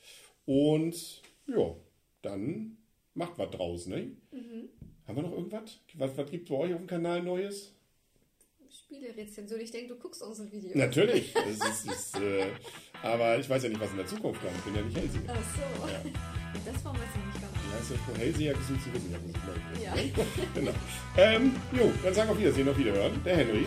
Und 0.44 1.22
ja, 1.46 1.74
dann 2.20 2.76
macht 3.14 3.38
was 3.38 3.50
draus, 3.52 3.86
ne? 3.86 4.14
Mhm. 4.32 4.68
Haben 5.06 5.16
wir 5.16 5.22
noch 5.22 5.32
irgendwas? 5.32 5.78
Was, 5.94 6.16
was 6.16 6.30
gibt 6.30 6.44
es 6.44 6.48
bei 6.48 6.56
euch 6.56 6.72
auf 6.74 6.80
dem 6.80 6.86
Kanal 6.86 7.22
Neues? 7.22 7.72
Spielerezension. 8.68 9.60
Ich 9.60 9.70
denke, 9.70 9.94
du 9.94 9.96
guckst 10.00 10.22
unsere 10.22 10.50
Videos. 10.50 10.74
Natürlich. 10.74 11.32
Das 11.32 11.46
ist, 11.46 11.90
ist, 11.90 12.16
äh, 12.20 12.46
aber 13.02 13.38
ich 13.38 13.48
weiß 13.48 13.62
ja 13.62 13.68
nicht, 13.68 13.80
was 13.80 13.90
in 13.90 13.96
der 13.98 14.06
Zukunft 14.06 14.40
kommt. 14.40 14.54
Ich 14.56 14.64
bin 14.64 14.74
ja 14.74 14.82
nicht 14.82 14.96
Hellseher. 14.96 15.22
Ach 15.28 15.34
so. 15.34 15.86
Ja. 15.86 16.00
Das 16.64 16.84
wollen 16.84 16.96
wir 16.96 17.02
jetzt 17.04 17.16
nicht 17.16 17.42
machen. 17.42 17.56
Ja, 17.72 17.78
ist 17.78 17.90
ja 17.90 17.96
für 17.96 18.18
Hellseher 18.20 18.54
gesucht 18.54 18.82
zu 18.82 18.94
wissen, 18.94 19.14
Ja. 19.82 19.94
genau. 20.54 20.72
Ähm, 21.16 21.54
jo, 21.72 21.92
dann 22.02 22.14
sagen 22.14 22.28
wir 22.28 22.32
auf 22.32 22.38
Wiedersehen, 22.38 22.68
auf 22.68 22.78
Wiederhören. 22.78 23.20
Der 23.24 23.36
Henry. 23.36 23.66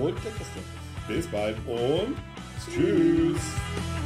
Und 0.00 0.14
der 0.24 0.32
Christian. 0.32 0.64
Bis 1.06 1.26
bald 1.26 1.56
und 1.66 2.16
tschüss. 2.64 2.74
tschüss. 2.74 3.97